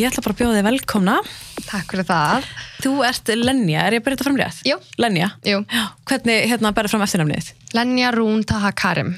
[0.00, 1.14] Ég ætla bara að bjóða þig velkomna.
[1.66, 2.44] Takk fyrir það.
[2.80, 4.60] Þú ert Lenja, er ég að byrja þetta fram rétt?
[4.64, 4.76] Jú.
[5.02, 5.26] Lenja?
[5.44, 5.58] Jú.
[6.08, 7.50] Hvernig hérna bærið fram eftirnafnið?
[7.76, 9.10] Lenja Rún Taha Karim.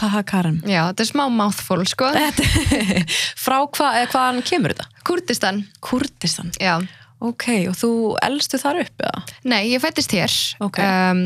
[0.00, 0.62] Taha Karim.
[0.64, 2.08] Já, þetta er smá mouthful, sko.
[2.14, 2.46] Þetta,
[3.44, 5.02] frá hva, eða hvaðan kemur þetta?
[5.10, 5.60] Kurdistan.
[5.84, 6.54] Kurdistan.
[6.56, 6.78] Já.
[7.20, 7.90] Ok, og þú
[8.24, 9.20] elstu þar upp eða?
[9.52, 10.38] Nei, ég fættist hér.
[10.64, 10.80] Ok.
[10.80, 11.20] Um,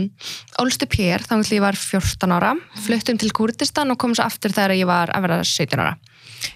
[0.65, 2.51] ólst upp hér, þá ég var 14 ára.
[2.83, 5.95] Fluttum til Kurdistan og kom svo aftur þegar ég var að vera 17 ára.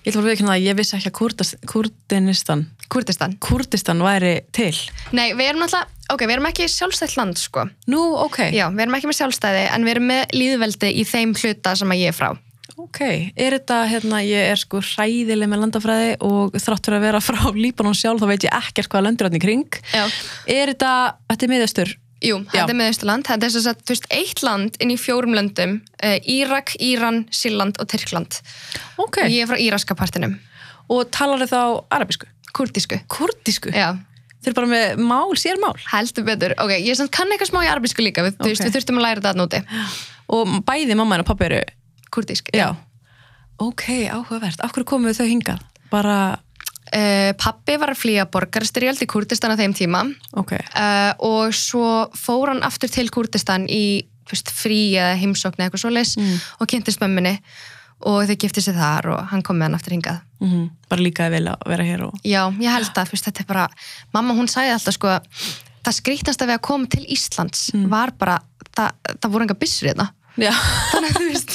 [0.05, 3.37] Ég ætla að viðkynna það, ég vissi ekki að Kurdast, Kurdinistan, Kurdistan.
[3.45, 4.73] Kurdistan væri til.
[5.17, 7.69] Nei, við erum alltaf, ok, við erum ekki sjálfstætt land, sko.
[7.93, 8.43] Nú, ok.
[8.57, 11.97] Já, við erum ekki með sjálfstæði, en við erum með líðveldi í þeim hluta sem
[11.97, 12.31] að ég er frá.
[12.79, 13.01] Ok,
[13.35, 17.41] er þetta, hérna, ég er sko hræðileg með landafræði og þrátt fyrir að vera frá
[17.57, 19.81] Líbanon sjálf þá veit ég ekkert hvaða löndur hann í kring.
[19.91, 20.05] Já.
[20.47, 20.93] Er þetta,
[21.33, 21.97] þetta er miðastur?
[22.19, 22.51] Jú, Já.
[22.51, 23.27] þetta er Miðausturland.
[23.29, 27.21] Þetta er svo að, þú veist, eitt land inn í fjórum löndum, uh, Írak, Íran,
[27.31, 28.41] Sýrland og Tyrkland.
[28.99, 29.21] Ok.
[29.31, 30.39] Ég er frá íraska partinum,
[30.91, 32.27] Og talar þið þá arabísku?
[32.57, 32.99] kurdísku.
[33.13, 33.71] Kurdísku?
[33.71, 33.93] Já,
[34.43, 35.75] Þeir eru bara með mál, sér mál.
[35.93, 36.55] heldur betur.
[36.59, 39.21] Ok, ég kann eitthvað smá í arabísku líka, við, þú veist, við þurftum að læra
[39.21, 39.61] þetta að nóti.
[40.31, 41.63] Og bæði mamma og pappi eru,
[42.11, 42.75] Kurdísk, já.
[43.61, 44.61] Ok, áhugavert.
[44.65, 45.61] Af hverju komuðu þau hingað?
[45.91, 46.39] Bara,
[46.89, 50.05] Uh, pappi var að flýja borgarstyrjöld í Kurdistan á þeim tíma
[50.41, 50.53] ok.
[50.57, 55.83] uh, og svo fór hann aftur til Kurdistan í veist, frí eða heimsókn eða eitthvað
[55.85, 56.39] svoleiðis Mm.
[56.61, 57.35] og kynntist mömminni
[58.09, 60.21] og þau gifti sig þar og hann kom með hann aftur hingað.
[60.41, 62.21] Mm Bara líkaði vel að vera hér og...
[62.25, 63.65] Já, ég held að fyrst, þetta er bara,
[64.15, 65.17] mamma hún sagði alltaf sko,
[65.85, 68.39] það skrítnast að við að koma til Íslands var bara,
[68.77, 70.09] það, það voru enga byssur hérna.
[70.39, 70.53] Já.
[70.93, 71.48] Þannig að þú veist,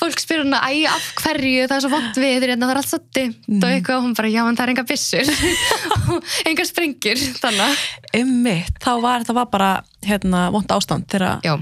[0.00, 2.90] fólk spyrir hana, æ, af hverju, það er svo vond við, hérna, það er allt
[2.90, 5.32] svo dimmt og eitthvað, og hún bara, já, en það er enga byssur
[6.16, 7.82] og enga sprengjur, þannig
[8.20, 9.72] Einmitt, þá var þetta var bara,
[10.06, 11.54] hérna, vond ástand þegar, já,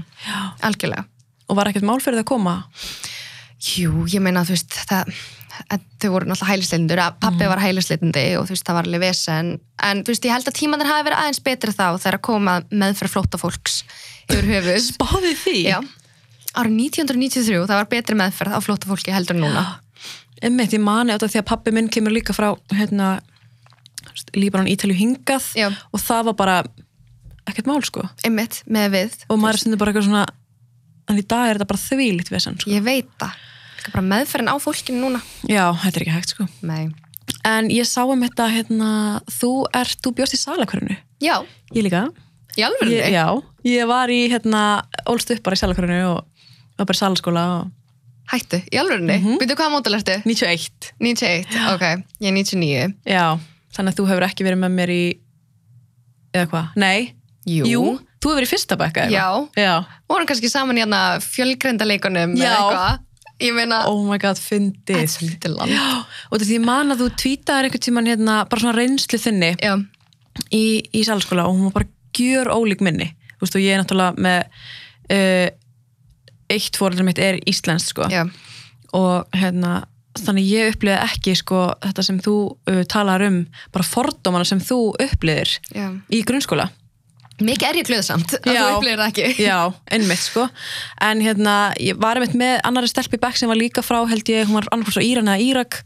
[0.65, 1.05] algjörlega.
[1.49, 2.55] og var ekkert mál fyrir það að koma.
[3.59, 5.11] Jú, ég meina, þú veist, það,
[5.67, 9.03] að þau voru náttúrulega hælisleitundur, að pappi var hælisleitundi og þú veist, það var alveg
[9.03, 9.49] vesen,
[9.89, 12.55] en þú veist, ég held að tímanir hafi verið aðeins betri þá þegar að koma
[12.71, 13.81] meðfyrir flóta fólks
[14.29, 14.91] yfir höfuð.
[15.01, 15.57] Báði því?
[15.67, 15.79] Já,
[16.57, 19.63] árið 1993 það var betri meðferð á flóta fólki heldur núna.
[20.41, 23.17] Einmitt, ég mani þetta því að pappi minn kemur líka frá, hérna,
[24.35, 25.67] Líbanon Ítalju hingað Já.
[25.91, 26.55] og það var bara
[27.49, 28.05] ekkert mál, sko.
[28.27, 29.17] Einmitt, með við.
[29.29, 30.23] Og maður stundum bara eitthvað svona,
[31.09, 32.71] en í dag er þetta bara þvílíkt vesen, sko.
[32.71, 33.35] Ég veit það.
[33.89, 35.21] Bara meðferðin á fólkinu núna.
[35.49, 36.47] Já, þetta er ekki hægt, sko.
[36.67, 36.89] Nei.
[37.47, 38.89] En ég sá um þetta, hérna,
[39.39, 40.97] þú ert, þú bjóst í salakörunu.
[41.23, 41.39] Já,
[41.75, 42.07] Ég líka.
[42.57, 43.25] Ég, já,
[43.63, 46.38] ég var í, hérna, ólst upp bara í salakörunu og
[46.79, 47.75] var bara salaskóla og
[48.29, 49.01] Hættu, í alveg.
[49.01, 49.23] Mm.
[49.39, 49.55] -hmm.
[49.57, 50.15] hvaða mótil ertu?
[50.25, 50.91] 91.
[51.01, 51.85] 91, ok.
[52.21, 52.93] Ég er 99.
[53.05, 53.39] Já,
[53.73, 55.05] þannig að þú hefur ekki verið með mér í,
[56.33, 56.65] eða hvað?
[56.75, 57.13] Nei.
[57.49, 57.97] Jú.
[58.21, 59.27] þú hefur verið í fyrsta bekka eða Já.
[59.57, 59.85] Já.
[60.07, 62.45] Vorum kannski saman í hérna fjölgreindaleikunum Já.
[62.45, 62.99] eða eitthvað.
[63.39, 65.07] Ég meina, Oh my god, þetta er fyndið.
[65.07, 65.71] svo lítið land.
[65.71, 69.17] Já, og er því ég man að þú tvítaðir einhvern tíman hérna, bara svona reynslu
[69.17, 69.73] þinni Já,
[70.51, 73.15] í, í salskóla og hún var bara gjör ólík minni.
[73.39, 74.39] Þú veist, og ég er náttúrulega með
[75.15, 75.47] uh,
[76.49, 78.09] eitt fóreldur mitt er íslenskt, sko.
[78.11, 78.25] já,
[78.95, 79.83] og hérna
[80.17, 83.43] þannig ég upplýði ekki sko þetta sem þú uh, talar um
[83.73, 85.87] bara fordómana sem þú upplýðir já.
[86.09, 86.69] í grunnskóla
[87.39, 88.57] Mikið er ég glöðsamt að Já.
[88.59, 89.27] þú upplýðir það ekki.
[89.47, 89.59] já,
[89.95, 90.47] einmitt sko
[91.07, 94.31] en hérna, ég var einmitt með annari stelp í bekk sem var líka frá, held
[94.31, 95.77] ég, hún var annarkvæmst frá Íran eða Írak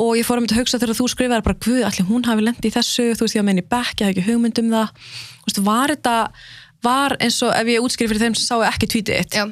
[0.00, 2.70] og ég fór einmitt að hugsa þegar þú skrifaði bara, guð, allir hún hafi lendi
[2.70, 5.04] í þessu, þú veist, ég með henni í bekk ég hafði ekki hugmynd um það,
[5.36, 6.16] þú veist, var þetta
[6.88, 9.44] var eins og, ef ég útskriði fyrir þeim sem sáu ekki tweetið þitt, Já,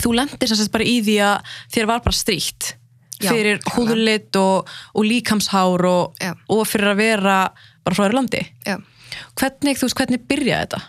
[0.00, 2.74] þú lendir sagt bara í því að þér var bara stríkt
[3.24, 7.36] fyrir húðurlit og, og líkamshár og, og fyrir að vera
[7.84, 8.76] bara frá þér landi já.
[9.38, 10.82] hvernig, þú veist, hvernig byrjaði þetta?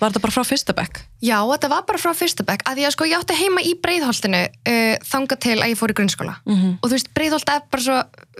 [0.00, 1.02] Var þetta bara frá fyrsta bekk?
[1.20, 4.38] Já, þetta var bara frá fyrsta bekk að að sko ég átti heima í breiðholtinu
[4.48, 6.78] uh, þanga til að ég fór í grunnskóla Mhm.
[6.80, 7.98] og þú veist, breiðholt er bara svo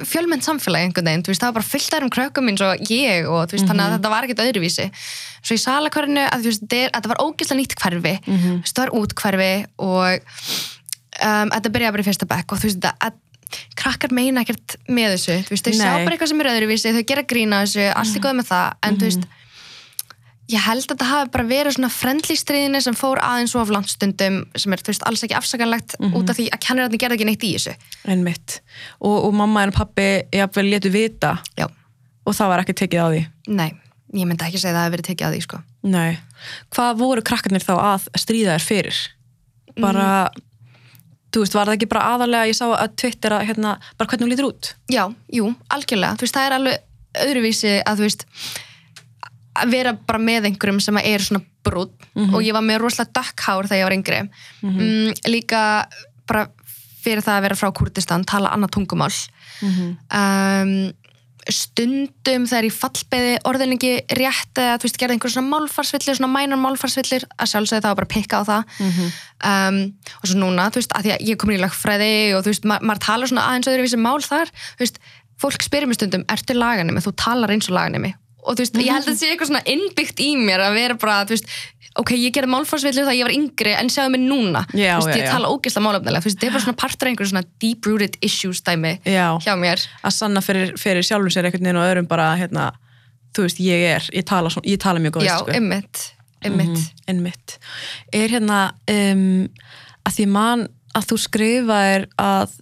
[0.09, 2.81] fjölmennt samfélagi einhvern veginn, þú veist, það var bara fyllt þær um krökkum eins og
[2.89, 3.91] ég og þú veist, þannig Mhm.
[3.91, 4.87] að þetta var ekkert öðruvísi
[5.43, 8.41] svo í salakvarinu, að þú veist, þetta þetta var ógeðslega nýtt hverfi, Mhm.
[8.41, 10.21] þú veist, það var útkverfi og
[11.21, 13.13] um, þetta byrjaði bara í fyrsta bekk og þú veist, að
[13.77, 17.05] krakkar meina ekkert með þessu, þú veist, þau sjá bara eitthvað sem er öðruvísi, þau
[17.11, 19.25] gera grína þessu, allt er góð með það, en þú veist
[20.51, 23.71] ég held að þetta hafi bara verið svona friendly stríðinni sem fór aðeins svo af
[23.75, 27.29] landstundum sem er, þú veist, alls ekki afsakanlegt út af því að kennararnir gerði ekki
[27.29, 27.75] neitt í þessu
[28.11, 28.57] Einmitt.
[28.99, 33.07] Og, og mamma en pappi jafnvel letu vita Já, og það var ekki tekið á
[33.13, 33.23] því.
[33.61, 33.71] nei,
[34.19, 36.19] ég myndi ekki segja að það hefði verið tekið að því, sko Nei.
[36.75, 38.99] Hvað voru krakkarnir þá að stríða þér fyrir?
[39.81, 40.07] Bara,
[41.33, 44.27] þú veist, var það ekki bara aðalega, ég sá að Twitter að, hérna, bara hvernig
[44.27, 44.73] hún lítur út?
[44.93, 48.27] Já, jú, algjörlega, þú veist, það er alveg öðruvísi að þú veist
[49.59, 53.69] að vera bara með einhverjum sem er svona brútt og ég var með rosalega dökkhár
[53.69, 54.21] þegar ég var yngri.
[54.63, 55.63] Mm, líka
[56.29, 56.47] bara
[57.01, 59.13] fyrir það að vera frá Kurdistan tala annað tungumál.
[60.13, 60.93] Um,
[61.51, 66.61] stundum þegar ég fallbeði orðinningi rétt eða þú veist, gerði einhver svona málfarsvillir, svona mænar
[66.61, 68.75] málfarsvillir að sjálfsögðu það var bara pikka á það.
[69.51, 69.81] Um,
[70.21, 72.69] og svo núna, þú veist, að því að ég komin í lagfræði og þú veist,
[72.69, 75.01] ma maður talar svona aðeins öðruvísi mál þar, þú veist,
[75.41, 78.13] fólk spyrir mér stundum, ertu laganemi, þú talar eins og laganemi
[78.45, 80.97] og þú veist, ég held að það sé eitthvað svona innbyggt í mér að vera
[81.01, 81.51] bara, þú veist
[82.01, 85.19] ok, ég gerði málfarsvillir þegar ég var yngri en sjáðu mig núna, Já, þú veist,
[85.19, 85.33] ég já.
[85.35, 88.63] tala ógeðslega málefnilega, þú veist, þetta er bara svona partur af einhverju svona deep-rooted issues
[88.67, 89.27] dæmi Já.
[89.43, 89.83] hjá mér.
[90.07, 92.69] Að sanna fyrir, fyrir sjálfum sér einhvern veginn og öðrum bara hérna,
[93.35, 95.57] þú veist, ég er, ég tala, svona, ég tala mjög góð Já, sko.
[95.59, 96.05] ymmit,
[96.47, 97.59] ymmit einmitt.
[98.17, 98.61] Er hérna
[98.91, 99.49] um,
[100.07, 102.55] að því man að þú skrifaðir að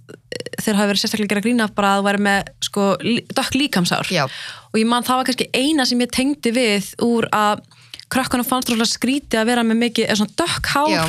[0.59, 2.87] þeir hafi verið sérstaklega gera grína bara að væri með sko,
[3.35, 4.11] dökk líkamsár.
[4.13, 4.25] Já.
[4.73, 7.65] og ég man það var kannski eina sem ég tengdi við úr að
[8.13, 11.03] krakkanum fannst rólega skrítið að vera með mikið eða svona dökk hár Já.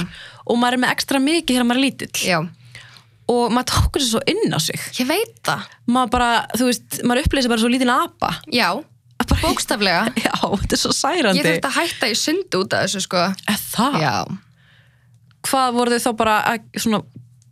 [0.46, 2.24] og maður er með ekstra mikið þegar maður er lítill.
[2.28, 2.40] Já,
[3.30, 4.86] og maður tókur þessu svo inn á sig.
[5.00, 5.66] Ég veit það.
[5.94, 8.32] Maður bara, þú veist, maður upplýsir bara svo lítinn apa.
[8.52, 8.70] Já,
[9.22, 10.04] bara, bókstaflega.
[10.26, 11.40] Já, þetta er svo særandi.
[11.42, 13.26] Ég þurfti að hætta í sund út af þessu sko.
[13.54, 14.00] Er það?
[14.04, 14.16] Já.
[15.50, 17.04] Hvað voru þau þá bara að svona,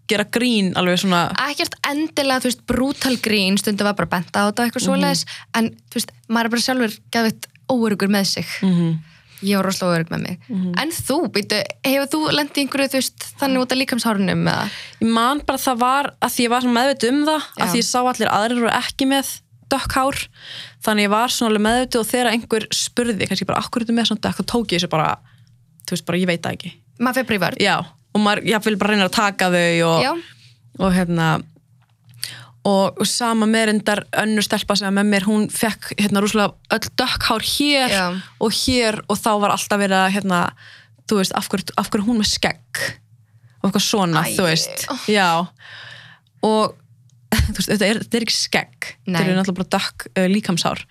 [0.07, 4.47] gera grín alveg svona Ekkert endilega, þú veist, brútal grín stundum var bara benta á
[4.47, 5.25] þetta og eitthvað svoleiðis
[5.59, 8.45] en þú veist, maður er bara sjálfur gæðvitt óörugur með sig.
[8.63, 8.97] Mhm.
[9.43, 10.37] Ég var rosalega óörug með mig.
[10.81, 14.69] En þú, býtu, hefur þú lendið einhverju, þú veist, þannig út af líkamshárunum eða?
[15.01, 17.61] Ég man bara að það var að því ég var meðviti um það Já.
[17.61, 19.29] að því ég sá allir aðrir voru ekki með
[19.69, 20.17] dökk hár
[20.87, 23.97] þannig ég var svona alveg meðviti og þegar einhver spurði kannski bara akkur er þetta
[23.99, 24.39] með svona dökk?
[24.41, 25.09] þá tók ég þessu bara,
[25.85, 26.73] þú veist bara ég veit það ekki.
[26.97, 27.75] Maður fyrir vörð Já,
[28.17, 30.23] og maður, vil bara reyna að taka þau og,
[30.81, 31.27] og hérna
[32.67, 37.27] og sama með reyndar önnur stelpa sem með mér, hún fekk hérna rúslega öll dökk
[37.29, 38.07] hár hér Já.
[38.43, 40.39] og hér og þá var alltaf verið að hérna,
[41.07, 42.81] þú veist, af hverju, af hverju er hún með skegg?
[43.61, 44.35] Og eitthvað svona, Æ.
[44.35, 44.83] þú veist.
[45.07, 45.29] Já.
[46.43, 46.75] Og
[47.53, 48.91] þú veist, þetta er, þetta er ekki skegg.
[49.05, 50.83] Þetta er náttúrulega bara dökk uh, líkamsár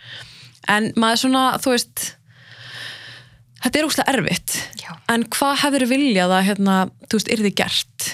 [0.73, 2.05] en maður svona, þú veist
[3.65, 4.59] þetta er úrslega erfitt.
[4.83, 4.93] Já.
[5.13, 6.77] en hvað hefur viljað að hérna,
[7.07, 8.09] þú veist, er þið gert?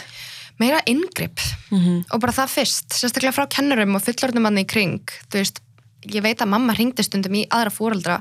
[0.61, 1.41] Meira inngrip.
[2.13, 5.01] Og bara það fyrst, sérstaklega frá kennurum og fullorðnum manni í kring.
[5.33, 5.63] Þú veist,
[6.07, 8.21] ég veit að mamma ringdi stundum í aðra fóreldra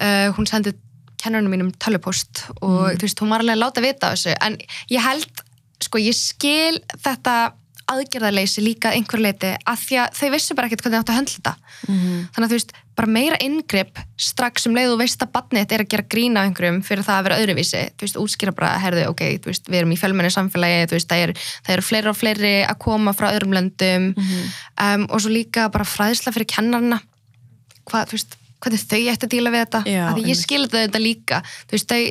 [0.00, 0.74] uh, hún sendi
[1.20, 4.34] kennurinn mínum tölupost og þú veist, hún var alveg að láta vita þessu.
[4.44, 4.58] En
[4.92, 5.44] ég held,
[5.84, 7.54] sko, ég skil þetta
[7.90, 11.18] aðgerðarleysi líka einhver leiti að því að þau vissu bara ekkert hvernig þau áttu að
[11.18, 11.54] höndla þetta.
[11.86, 15.84] Þannig að þú veist, bara meira inngrip strax um leið og veist að badnið er
[15.84, 17.82] að gera grína einhverjum fyrir það að vera öðruvísi.
[17.94, 21.10] Þú veist, útskýra bara, herðu, ok, þú veist, við erum í fjölmenni samfélagi, þú veist,
[21.10, 21.36] það eru
[21.74, 24.08] er fleiri og fleiri að koma frá öðrum löndum.
[24.78, 27.02] Um, og svo líka bara fræðsla fyrir kennarna
[27.90, 29.84] hvað, þú veist, hvernig þau ætti að díla við þetta.
[29.90, 30.46] Já, að því ég einmitt.
[30.46, 31.42] skil þetta líka.
[31.66, 32.02] Þú veist, þau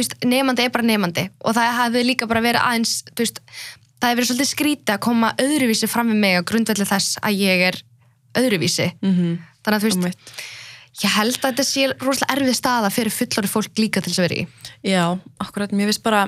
[0.00, 3.40] veist, nefandi er bara nefandi og það hefði líka bara verið aðeins veist,
[4.02, 7.40] það hefði verið svolítið skrítið að koma öðruvísi fram með mig á grundvelli þess að
[7.44, 7.80] ég er
[8.42, 8.90] öðruvísi.
[8.98, 11.04] Mm þannig að þú veist, -hmm.
[11.04, 14.26] ég held að þetta sé rosalega erfið staða fyrir fullorði fólk líka til þess að
[14.28, 14.46] vera í.
[14.82, 15.04] Já,
[15.38, 16.26] akkurat, mér finnst bara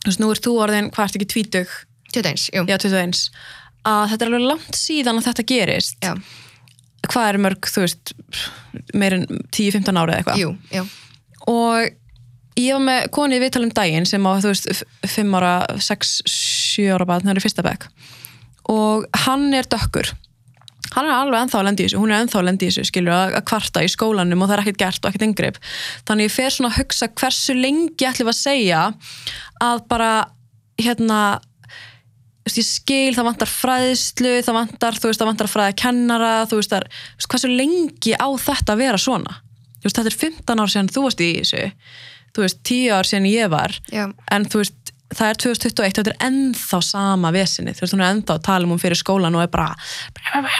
[0.00, 1.76] þú veist, nú er þú orðin, hvað ert ekki tvítug?
[2.14, 3.30] 21, jú, já, 21
[3.86, 5.98] að þetta er alveg langt síðan að þetta gerist.
[6.00, 6.14] Já,
[7.06, 8.14] hvað er mörg, þú veist
[8.94, 10.40] meirinn 10-15 árið eitthvað?
[10.40, 10.86] Jú, jú.
[11.52, 11.90] og
[12.56, 14.84] ég var með koni í viðtalum daginn sem á, þú veist,
[15.16, 17.88] 5 ára 6-7 ára bað, það er fyrsta bekk.
[18.72, 20.12] Og hann er dökkur.
[20.94, 22.88] Hann er alveg ennþá að lendi í þessu, hún er ennþá að lendi í þessu
[22.88, 25.58] skilur að, kvarta í skólanum og það er ekkert gert og ekkert yngreip
[26.08, 28.80] þannig ég fer svona að hugsa hversu lengi ætlum að segja
[29.66, 30.10] að bara
[30.80, 31.20] hérna
[32.46, 36.72] ég skil, það vantar fræðslu það vantar, þú veist, það vantar fræða kennara þú veist,
[36.72, 39.40] það er, hversu lengi á þetta að vera svona?
[39.82, 40.92] Veist, þetta er 15 ár síðan
[42.36, 44.04] þú veist, 10 ár síðan ég var Já.
[44.36, 48.12] en þú veist, það er 2021 þetta er ennþá sama vesinni þú veist, hún er
[48.14, 49.72] ennþá að tala um hún fyrir skólan og er bara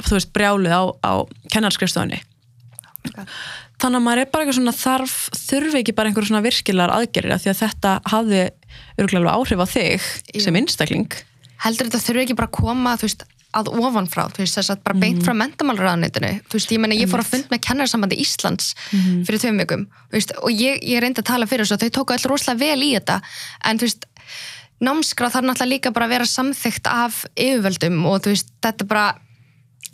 [0.06, 1.12] þú veist, brjálið á, á
[1.52, 2.22] kennarskrifstofunni
[3.06, 3.20] Ok.
[3.78, 7.34] þannig að maður er bara eitthvað svona þarf þurfi ekki bara einhver svona virkilegar aðgerir
[7.36, 8.40] af því að þetta hafði
[8.98, 10.08] örgulega áhrif á þig
[10.42, 11.14] sem einstakling
[11.62, 13.22] heldur þetta þurfi ekki bara að koma þú veist,
[13.56, 17.10] að ofanfrá, þú veist, þess að bara beint frá mentamálraðanitinu, þú veist, ég menna ég
[17.10, 21.24] fór að fund með kennarsambandi Íslands fyrir tveim vikum, þú veist, og ég, ég reyndi
[21.24, 23.20] að tala fyrir þessu og þau tóku allur rosalega vel í þetta.
[23.70, 24.08] En þú veist,
[24.86, 29.06] námskrá þarf náttúrulega líka bara að vera samþykkt af yfirvöldum og þú veist, þetta bara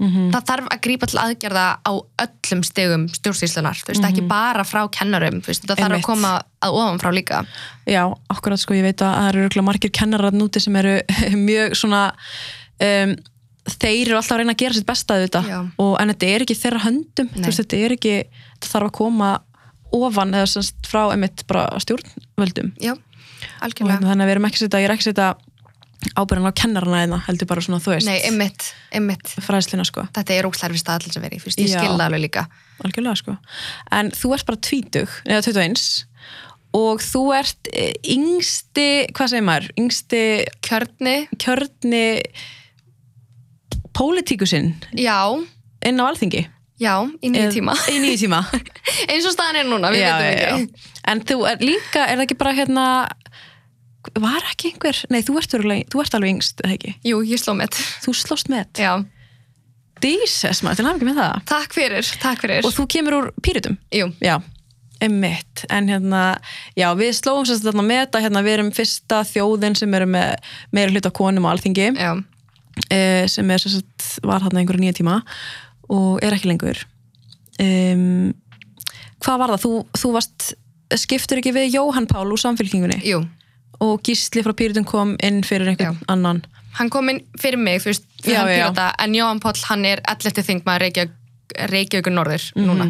[0.03, 1.93] það þarf að grípa til aðgerða á
[2.25, 6.01] öllum stegum stjórnsýslunar, þú veist, ekki bara frá kennarum, þú veist, þarf Einmitt.
[6.01, 6.33] að koma
[6.65, 7.43] að ofanfrá líka.
[7.87, 8.03] Já,
[8.33, 10.97] akkurat sko, ég veit að það eru margir kennarar núti sem eru
[11.49, 12.03] mjög svona
[12.83, 13.15] um,
[13.69, 15.43] þeir eru alltaf að reyna að gera sitt besta þetta
[15.83, 18.15] og en þetta er ekki þeirra höndum veist, þetta er ekki,
[18.57, 19.31] þetta þarf að koma
[19.93, 22.73] ofan eða semst frá emitt bara stjórnvöldum.
[22.81, 24.03] Já, og algjörlega.
[24.09, 25.33] þannig að við erum ekki að setja, ég er ekki setja
[26.19, 30.35] ábyrðan á kennarana eða heldur bara svona, þú veist, Nei, ymmit, ymmit fræðslina sko, Þetta
[30.35, 30.49] er
[30.81, 31.77] stað allir sem veri, þú veist, ég Já.
[31.79, 32.47] skil það alveg líka.
[32.83, 33.37] Algjörlega sko.
[33.93, 35.85] En þú ert bara tvítug, eða 21
[36.73, 39.69] og þú ert eh, yngsti, hvað segir maður?
[39.79, 40.23] Yngsti
[40.65, 42.05] Kjörni, kjörni
[43.97, 46.47] pólitíkusinn inn á alþingi?
[46.83, 47.75] Já, í nýju tíma.
[47.93, 48.41] Í nýju tíma.
[49.11, 50.63] Eins og staðan er núna, við já, veitum ekki.
[50.67, 50.95] já.
[51.13, 52.87] en þú er líka, er það ekki bara hérna
[54.19, 56.95] var ekki einhver nei, þú ert, örugglega- þú ert alveg yngst, eða ekki?
[57.07, 58.97] Jú, ég sló mitt þú slóst með, Já,
[60.03, 61.37] díses maður, til ekki með það.
[61.53, 62.67] Takk fyrir, takk fyrir.
[62.67, 64.41] Og þú kemur úr pýritum Jú, já,
[65.03, 66.23] emmitt en hérna,
[66.79, 70.35] já, við slóum sérst þarna með þetta, hérna, við erum fyrsta þjóðin sem eru með
[70.75, 71.89] meira hluta konum á alþingi.
[71.95, 72.13] Já,
[72.91, 75.21] eh, sem er sérst, var þarna einhverja nýja tíma
[75.93, 76.81] og er ekki lengur
[77.61, 78.33] um,
[79.23, 79.63] hvað var það?
[79.65, 80.49] Þú, þú varst
[81.03, 83.23] skiptur ekki við Jóhann Pál úr samfélkingunni jú
[83.83, 86.07] og Gísli frá Pýritum kom inn fyrir einhvern Já.
[86.13, 86.45] annan
[86.79, 88.87] Hann kom inn fyrir mig, veist, fyrir Já, hann já.
[89.05, 90.45] en Jóhann Páll, hann er 11.
[90.47, 91.19] þingmaður Reykjavík,
[91.73, 92.89] Reykjavíkur norður núna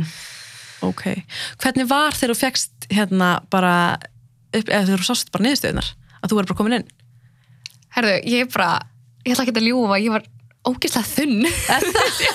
[0.82, 1.02] ok,
[1.62, 3.74] hvernig var þegar þú fegst hérna bara
[4.52, 5.90] upp, eða þegar þú sást bara niðurstöðunar
[6.22, 6.88] að þú verður bara komin inn
[7.92, 8.70] Herðu, ég er bara,
[9.24, 10.28] ég ætla ekki að ljúfa, ég var
[10.68, 11.46] ógeðslega þunn.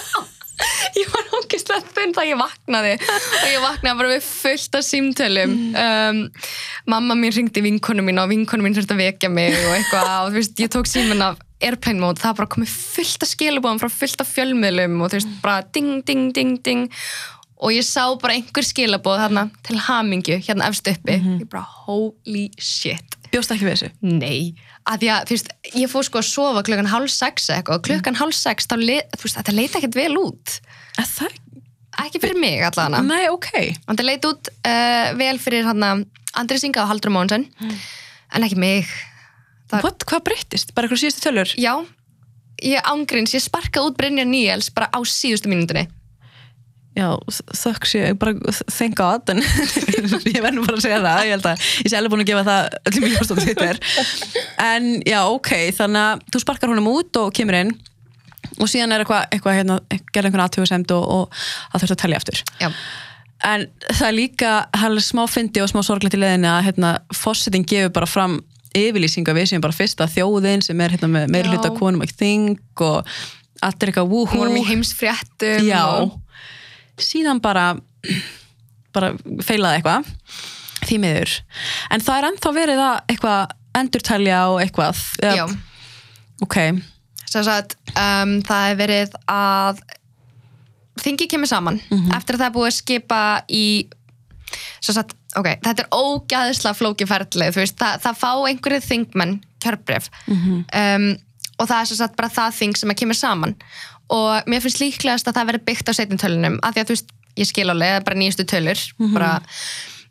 [0.99, 5.57] ég var ógeðslega þunn þegar ég vaknaði og ég vaknaði bara við fullt af símtölum.
[5.83, 6.21] Um,
[6.89, 10.31] mamma mín ringdi vinkonu mín og vinkonu mín þurfti að vekja mig og eitthvað og
[10.31, 13.89] þú veist, ég tók síminn af airplane mode, það bara komið fullt af skilabóðum frá
[13.89, 16.85] fullt af fjölmiðlum og þú veist, bara ding, ding, ding, ding
[17.57, 21.17] og ég sá bara einhver skilabóð þarna til hamingju, hérna efst uppi.
[21.17, 23.17] Ég bara, holy shit.
[23.33, 24.53] bjóst ekki við þessu Nei,
[24.87, 25.49] að því að, þú veist,
[25.81, 28.97] ég fór sko að sofa klukkan hálf sex eitthvað og klukkan hálf sex, þá, le,
[29.17, 30.57] þú veist, þetta leita ekkert vel út.
[30.97, 31.35] Er það,
[31.97, 32.99] Ekki fyrir mig allavega.
[33.01, 33.47] nei, ok
[33.87, 36.05] Þetta leit út uh, vel fyrir hann
[36.37, 38.85] Andri Singa og Haldur Mónsen, en ekki mig.
[39.71, 40.75] Það- What, hvað breyttist?
[40.77, 41.73] bara eitthvað síðustu tölur Já,
[42.63, 45.87] ég ángríns, ég sparkaði út Brynjar Níels bara á síðustu mínúndinni.
[46.97, 47.09] Já,
[47.61, 48.33] þökk sé, bara
[48.71, 49.43] thank god en
[50.33, 52.47] ég verður bara að segja það ég held að ég sé alveg búin að gefa
[52.47, 53.81] það öllum í hjárstóðu Twitter
[54.67, 57.75] en já, ok, þannig að þú sparkar honum út og kemur inn
[58.57, 59.77] og síðan er eitthvað, eitthvað hérna,
[60.13, 61.41] gerða einhvern aðtöfusemd og, og
[61.73, 62.43] það þurft að telja aftur.
[62.61, 62.69] Já,
[63.45, 66.93] en það er líka það er smá fyndi og smá sorglegt í leðinni að hérna,
[67.13, 68.39] fósitting gefur bara fram
[68.77, 71.77] yfirlýsinga við sem bara fyrsta þjóðin sem er hérna, með meiri hluta Já.
[71.77, 73.03] konum og
[73.65, 74.41] allt er eitthvað wúhú
[77.01, 77.71] síðan bara
[78.95, 79.13] bara
[79.45, 80.11] feilaði eitthvað
[80.87, 81.33] því miður.
[81.93, 85.43] En það er ennþá verið að eitthvað endurtelja og eitthvað já.
[86.45, 86.57] ok,
[87.27, 89.83] sem sagt, um, það hefur verið að
[91.03, 91.77] þingi kemur saman
[92.15, 93.21] eftir að það er búið að skipa
[93.53, 93.65] í
[94.81, 96.77] sem sagt, ok, þetta er ógæðislega
[97.53, 101.07] veist, það, það fá einhverju þingmenn kjörbref um,
[101.57, 103.55] og það er sem sagt bara það þing sem að kemur saman
[104.13, 106.95] og mér finnst líklegast að það verið byggt á setjum tölunum, af því að þú
[106.95, 108.83] veist, ég skil alveg, það er bara nýjastu tölur
[109.13, 109.31] bara,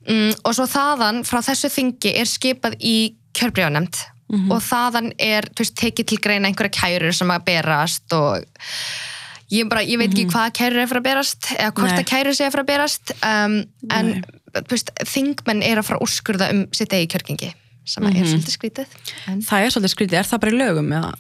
[0.06, 2.96] um, og svo þaðan frá þessu þingi er skipað í
[3.36, 4.04] kjörbrífanemnd
[4.50, 8.40] og þaðan er þú veist, tekið til greina einhverja kærur sem að berast og
[9.52, 12.00] ég, bara, ég veit ekki hvað kærur er fyrir að berast eða hvort Nei.
[12.00, 13.60] að kærur sé fyrir að berast um,
[13.94, 14.10] en
[14.72, 17.52] veist, þingmenn er að fara að úrskurða um sitt eigi kjörgengi
[17.86, 18.96] sem er svolítið skrítið
[19.30, 21.12] en það er svolítið skrítið, er það bara í lögum eða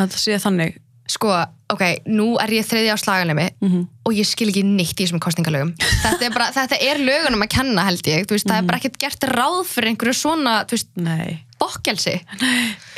[0.00, 0.78] að það sé þannig?
[1.10, 1.30] Sko,
[1.74, 3.84] ok, nú er ég þriði á slaganlemi Mhm.
[4.06, 7.50] og ég skil ekki neitt í þessum kostningalögum þetta er, bara, þetta er lögunum að
[7.54, 8.26] kenna held ég.
[8.26, 12.16] Þú veist, það er bara ekkert gert ráð fyrir einhverju svona þú veist, nei, bokkelsi.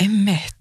[0.02, 0.58] Einmitt.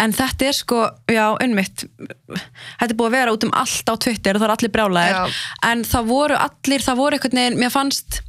[0.00, 0.78] En þetta er sko,
[1.12, 1.84] já, einmitt.
[2.32, 5.18] Þetta er búið að vera út um allt á Twitter og það er allir brjálæðir.
[5.18, 5.40] Já.
[5.70, 8.20] en það voru allir, það voru einhvern veginn mér fannst,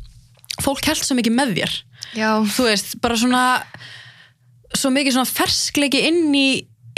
[0.63, 1.77] fólk held svo mikið með þér.
[2.19, 3.43] Já, þú veist, bara svona
[4.75, 6.49] svo mikið svona ferskleiki inn í,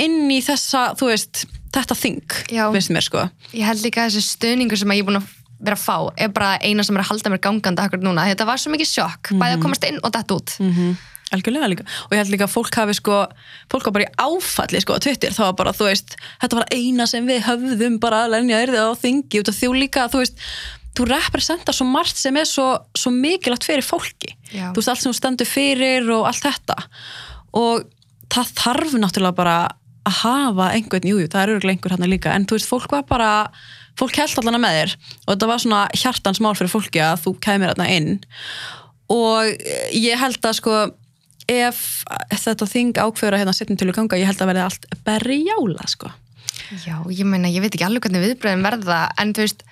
[0.01, 1.45] inn í þessa, þú veist
[1.77, 2.37] þetta þing,
[2.75, 3.25] finnst mér sko.
[3.53, 6.55] Ég held líka þessi stöðningur sem ég er búin að vera að fá er bara
[6.61, 9.57] eina sem er að halda mér gangandi akkur núna, þetta var svo mikið sjokk bæði
[9.57, 10.57] að komast inn og dætt út.
[11.35, 13.15] Algjörlega líka, og ég held líka að fólk hafi sko
[13.71, 15.33] fólk var bara í áfalli sko á Twitter.
[15.35, 18.77] Það var bara, þú veist, þetta var eina sem við höfðum bara að lenja þér
[18.79, 20.45] á þingi út af þú líka, þú veist
[20.97, 24.71] þú representar svo margt sem er svo, svo mikilvægt fyrir fólki, Já.
[24.71, 26.77] þú veist allt sem þú stendur fyrir og allt þetta.
[27.59, 27.85] Og
[28.33, 29.57] það þarf náttúrulega bara
[30.07, 32.93] að hafa einhvern, jú, jú, það er örgulega einhver hann líka, en þú veist, fólk
[32.95, 33.31] var bara
[33.97, 34.93] fólk held allan með þér
[35.25, 38.11] og þetta var svona hjartans mál fyrir fólki að þú kæmir þarna inn
[39.13, 40.77] og ég held að sko
[41.47, 41.81] ef
[42.43, 45.89] þetta þing ákveður að hérna setjum til að ganga, ég held að verði allt berjála
[45.89, 46.11] sko.
[46.83, 49.63] já, ég meina, ég veit ekki alveg hvernig viðbröðin verða en þú veist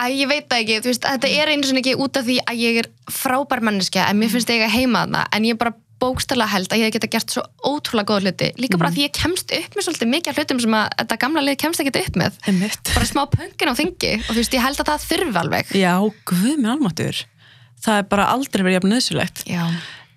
[0.00, 2.36] að ég veit það ekki, þú veist, þetta er einu svona ekki út af því
[2.46, 5.74] að ég er frábær manneskja en mér finnst ég að heima þarna en ég bara
[6.00, 8.52] bókstæla held að ég geta gert svo ótrúlega góða hluti.
[8.60, 11.58] Líka bara því ég kemst upp með svolítið mikið hlutum sem að þetta gamla lið
[11.64, 12.38] kemst ekki upp með.
[12.50, 12.94] Einmitt.
[12.94, 15.76] bara smá pöngin á þingi og þú veist, ég held að það þurfi alveg.
[15.76, 15.94] Já,
[16.30, 17.24] guð minn almáttur
[17.84, 19.44] það er bara aldrei verið jafn nöðsulegt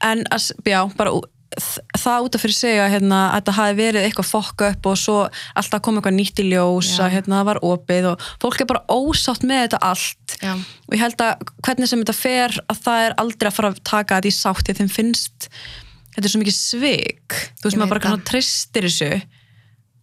[0.03, 1.13] en að, já, bara
[1.59, 5.17] það út af fyrir að hérna, að þetta hafi verið eitthvað fokk upp og svo
[5.59, 8.83] alltaf kom eitthvað nýtt í ljós að hérna, það var opið og fólk er bara
[8.91, 10.35] ósátt með þetta allt.
[10.41, 13.71] Já, og ég held að hvernig sem þetta fer að það er aldrei að fara
[13.73, 15.47] að taka þetta í sátt því þeim finnst
[16.15, 17.37] þetta er svo mikið svik.
[17.59, 18.13] Þú veist maður bara það.
[18.13, 19.11] svona treystir þessu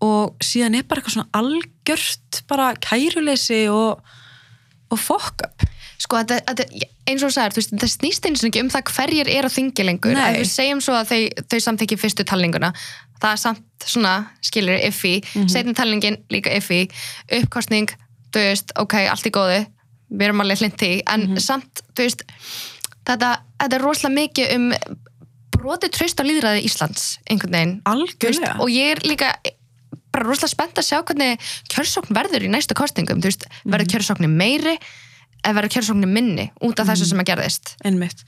[0.01, 4.01] og síðan er bara eitthvað svona algjört bara kæruleysi og,
[4.91, 5.67] og fokk upp.
[6.01, 6.65] Sko þetta,
[7.09, 9.87] eins og þú veist, þetta snýst eins og ekki um það hverjir er á þingi
[9.87, 10.15] lengur.
[10.15, 10.25] Nei.
[10.31, 12.73] ef við segjum svo að þau, þau samþykki fyrstu talninguna
[13.21, 14.15] það er samt svona,
[14.45, 15.75] skilur, iffi mm -hmm.
[15.75, 16.89] talningin líka iffi
[17.41, 17.91] uppkostning,
[18.33, 19.61] þú veist, ok, allt í góðu.
[20.11, 22.25] Við erum alveg hlindi en samt, þú veist
[23.07, 24.73] þetta, þetta er rosalega mikið um
[25.55, 27.83] brotið tröst á líðræði Íslands einhvern veginn.
[28.21, 29.37] Veist, og ég er líka
[30.11, 31.39] bara rosalega spennt að sjá hvernig
[31.69, 34.79] kjörsókn verður í næstu kostningum, þú veist, verður kjörsóknin meiri
[35.41, 37.75] eða verður kjörsóknin minni út af þessu sem að gerðist.
[37.87, 38.25] Einmitt.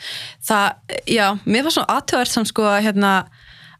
[0.48, 3.12] Það, já, mér var svona aðtöðvært samt sko hérna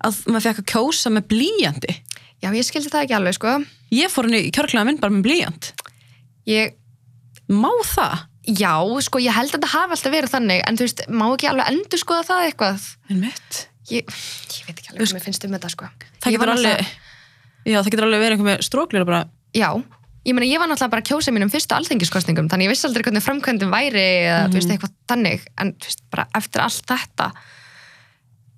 [0.03, 1.95] að maður fekk að kjósa með blíjandi
[2.43, 3.51] Já, ég skildi það ekki alveg, sko.
[3.95, 5.69] Ég fór henni í kjörklega minn bara með blíjand
[6.51, 6.73] ég,
[7.53, 8.25] má það?
[8.59, 8.73] Já,
[9.07, 11.69] sko, ég held að þetta hafi alltaf verið þannig en þú veist, má ekki alveg
[11.71, 12.89] endur skoða það eitthvað?
[13.15, 13.61] Einmitt.
[13.93, 15.91] Ég, ég veit ekki alveg hvað mér finnst um þetta, sko.
[16.19, 19.07] það getur alveg náttúrulega- já, það getur alveg verið einhver með stróklir
[19.53, 19.69] Já,
[20.27, 23.07] ég meina, ég var náttúrulega bara að kjósa mínum fyrstu alþengiskostningum, þannig ég vissi aldrei
[23.07, 25.47] hvernig framkvæmdin væri eða, þú veist, eitthvað þannig.
[25.59, 27.31] En, þú veist, bara eftir allt þetta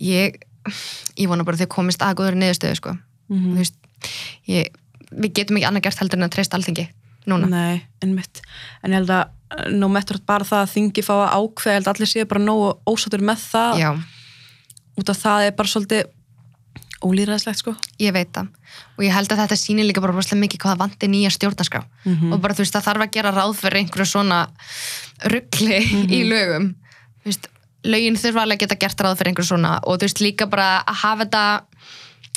[0.05, 0.43] ég
[1.21, 2.95] ég vona bara þau komist að góður niðurstöðu, sko.
[3.29, 3.79] Þú veist,
[4.51, 4.77] ég,
[5.13, 6.87] við getum ekki annað gert heldur en að treysta alþengi
[7.31, 7.49] núna.
[7.49, 8.43] Nei, einmitt.
[8.85, 9.25] En ég held að
[9.57, 13.25] uh, nú mettur bara það að þingi fá að ákveða, allir séu bara nógu ósáttur
[13.25, 13.91] með það, Já,
[15.01, 16.13] út af það er bara svolítið
[17.05, 17.75] ólýræðislegt, sko.
[18.01, 18.49] ég veit það.
[18.97, 21.83] Og ég held að þetta sýnir líka bara rosalega mikið hvað það vanti nýja stjórnarskrá.
[22.33, 24.41] Og bara þú veist það þarf að gera ráð fyrir einhverju svona
[25.33, 25.81] ruggli
[26.19, 26.71] í lögum.
[27.23, 27.49] Þú veist,
[27.85, 29.79] lögin þurfa alveg að geta gert ráð fyrir einhverju svona.
[29.85, 31.45] Og þú veist líka bara að hafa þetta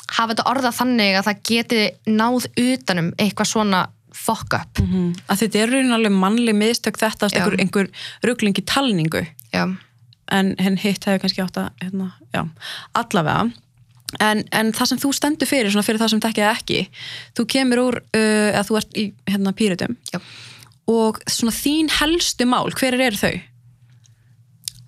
[0.08, 3.82] hafa þetta orða þannig að það geti náð utanum eitthvað svona
[4.18, 4.82] fuck up.
[4.82, 5.12] Mm.
[5.30, 7.38] Að þetta er raunin alveg mannleg miðstök þetta, Já.
[7.42, 7.90] einhver, einhver
[8.26, 9.64] ruggling í talningu, já,
[10.34, 12.10] en hitt hefur kannski átt að, hérna,
[12.98, 13.52] allavega.
[14.24, 16.84] En, en það sem þú stendur fyrir, svona fyrir það sem þekkið ekki,
[17.38, 19.98] þú kemur úr, uh, að þú ert í hérna, pýritum
[20.88, 23.36] og svona þín helstu mál, hver eru þau?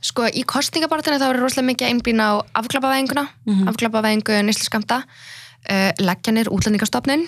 [0.10, 3.70] Sko, í kostningabartinu þá er rosalega mikið einblýna á afklapavæðinguna, mm -hmm.
[3.74, 7.28] afklapavæðingu nýsluskammta, uh, leggjanir útlendingastofnin,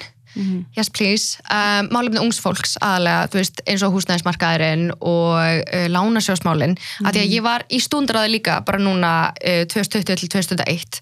[0.78, 6.78] yes please, um, málefni ungs fólks aðalega, þú veist, eins og húsnæðismarkaðurinn og uh, lánasjósmálin,
[6.78, 11.02] mm að því að ég var í stúndraði líka bara núna uh, 2020 til 2001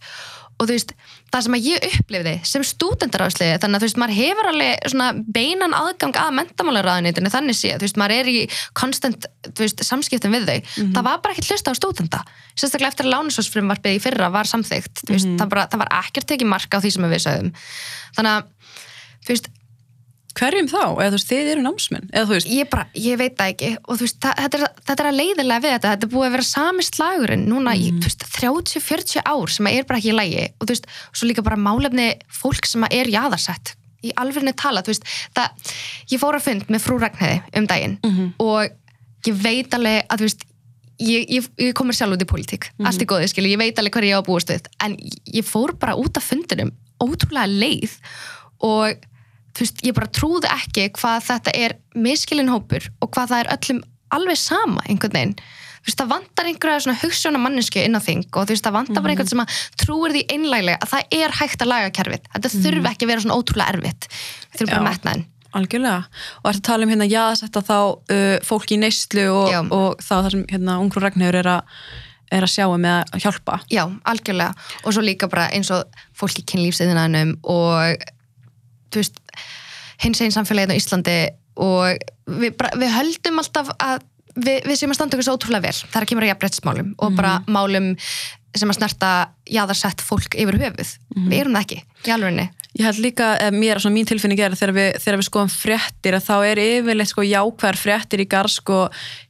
[0.59, 0.93] og þú veist,
[1.31, 5.07] það sem að ég upplifði sem stúdendaráðsliði, þannig að þú veist, maður hefur alveg svona
[5.39, 8.37] beinan aðgang að mentamálaráðunitinu, þannig sé, þú veist, maður er í
[8.77, 10.59] konstant, þú veist, samskiptum við þau.
[10.97, 12.23] Það var bara ekkert hlusta á stúdenda
[12.59, 16.29] sérstaklega eftir að lánasósfrumvarpið í fyrra var samþykkt þú veist, það, bara, það var ekkert
[16.31, 17.51] tekið marka á því sem við sögum
[18.17, 18.75] þannig að,
[19.23, 19.49] þú veist,
[20.39, 20.83] Hverjum þá?
[20.85, 22.05] Eða þú veist, þið eru námsmenn?
[22.13, 23.71] Eða veist, ég bara, ég veit það ekki.
[23.83, 25.93] Og þú veist, það, þetta, er, þetta er að leiðilega við þetta.
[25.93, 30.13] Þetta er búið að vera sami slagurinn núna veist, 30-40 ár sem er bara ekki
[30.13, 32.07] í lægi og þú veist, svo líka bara málefni
[32.39, 33.73] fólk sem er jaðarsett.
[33.99, 35.73] Í alvegni tala, þú veist, það
[36.13, 37.97] ég fór að fund með frú Ragnheiði um daginn
[38.39, 40.47] og ég veit alveg að þú veist
[40.99, 43.93] Ég, ég, ég komur sjálf út í pólitík, allt í góði skilu, ég veit alveg
[43.95, 44.65] hvað ég á að búast við.
[44.83, 44.97] En
[45.31, 47.93] ég fór bara út af fundinum ótrúlega leið
[48.67, 49.05] og
[49.59, 53.49] þú veist, ég bara trúði ekki hvað þetta er miskilin hópur og hvað það er
[53.57, 53.81] öllum
[54.15, 58.23] alveg sama einhvern veginn þú veist, það vantar einhverja svona hugssjóna mannesku inn á þing
[58.29, 61.35] og þú veist, það vantar bara einhvern sem að trúir því einlæglega að það er
[61.41, 64.09] hægt að laga kerfið þetta þurfi ekki að vera svona ótrúlega erfitt
[64.55, 64.87] þurfi bara Já.
[64.89, 66.03] metnaðin algjörlega.
[66.43, 67.77] Og ertu að tala um hérna jaðasetta þá
[68.13, 69.59] uh, fólk í neyslu og, Já.
[69.65, 71.73] og þá það sem hérna ungrú Ragnhjör er að
[72.29, 73.57] er að sjá um með að hjálpa.
[73.73, 78.03] Já, algjörlega og svo líka bara eins og fólk í kynlífsiðinanum og
[78.93, 79.18] þú veist
[80.03, 81.19] hins einn samfélagið á Íslandi
[81.59, 81.99] og
[82.39, 84.03] við, bara, við höldum alltaf að
[84.35, 87.17] við, við séum að standa okkur svo ótrúlega vel þar að kemur að jafnbrettsmálum og
[87.17, 87.91] bara málum
[88.57, 89.09] sem að snerta
[89.49, 90.95] jaðarsett fólk yfir höfuð.
[91.29, 92.47] Við erum það ekki í alvegni.
[92.79, 95.51] Ég held líka, eh, mér, svona mín tilfinning er að þegar við, þegar við skoðum
[95.53, 98.77] fréttir að þá er yfirleitt sko jákvæðar fréttir í garð sko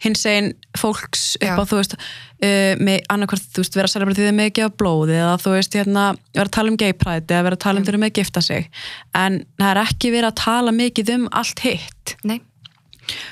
[0.04, 1.56] hins einn fólks upp Já.
[1.56, 1.96] á þú veist
[2.43, 5.17] uh, með annarkvært, þú veist, vera að selja bara því þau með ekki að blóði
[5.19, 7.88] eða þú veist, hérna, vera að tala um gay pride eða vera að tala um
[7.88, 8.69] þau með að gifta sig.
[9.17, 12.15] En það er ekki verið að tala mikið um allt hitt.
[12.23, 12.39] Nei.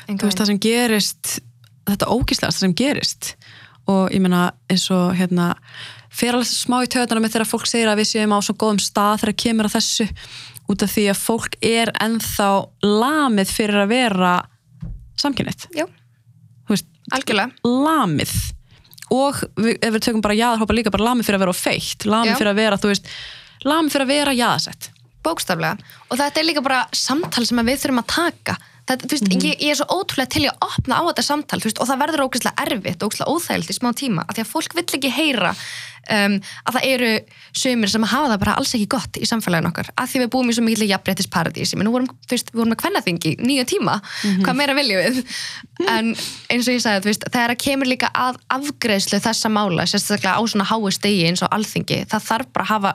[0.07, 1.37] þú veist, það sem gerist
[1.87, 3.31] þetta ógíslega það sem gerist.
[3.87, 5.53] Og ég meina eins og hérna
[6.17, 8.81] fer alveg smá í töðunum með þegar fólk segir að við séum á svo góðum
[8.81, 10.07] stað þegar kemur að þessu
[10.67, 12.49] út af því að fólk er ennþá
[12.83, 14.33] lamið fyrir að vera
[15.21, 15.85] samkynnið Já,
[16.69, 17.53] veist, algjörlega.
[17.63, 18.33] lamið
[19.13, 22.33] og við, ef við tökum bara jaðarhópa líka bara lamið fyrir að vera feitt lamið
[22.33, 22.37] Já.
[22.41, 23.11] fyrir að vera, þú veist
[23.67, 24.91] lamið fyrir að vera jaðasett
[25.27, 25.93] bókstaflega.
[26.07, 28.57] Og þetta er líka bara samtal sem við þurfum að taka.
[28.87, 31.89] Þetta, veist, ég, ég er svo ótrúlega til að opna á þetta samtal veist, og
[31.89, 34.85] það verður ógeðslega erfitt og ógeðslega óþægilt í smá tíma af því að fólk vill
[34.95, 35.49] ekki heyra
[36.13, 37.11] um, að það eru
[37.57, 39.91] sömur sem hafa það bara alls ekki gott í samfélaginu okkar.
[39.97, 42.09] Af því við búum í svo mikil jafnréttis paradís við vorum,
[42.67, 43.97] með kvennaþingi nýja tíma.
[44.43, 45.21] Hvað meira viljum við?
[45.87, 46.13] En
[46.51, 50.37] eins og ég sagði, þú veist, þegar það kemur líka að afgreðslu þessa mála sérstaklega
[50.37, 52.93] á svona háu stegi eins og alþingi það þarf bara að hafa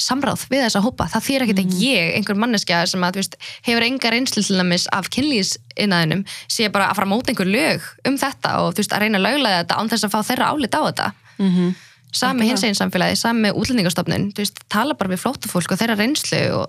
[0.00, 3.86] samráð við þessa hópa, það þýr ekki að ég einhver manneskja sem að, veist, hefur
[3.86, 8.18] enga reynslu til dæmis af kynlýsinnaðinum sé bara að fara að móta einhver lög um
[8.20, 10.80] þetta og veist, að reyna að löglega þetta án þess að fá þeirra álit á
[10.88, 11.08] þetta.
[11.38, 11.74] Mm -hmm.
[12.12, 16.42] Sami hins einn samfélagi, sami útlendingastofnun þú veist, tala bara við flóttafólk og þeirra reynslu
[16.58, 16.66] og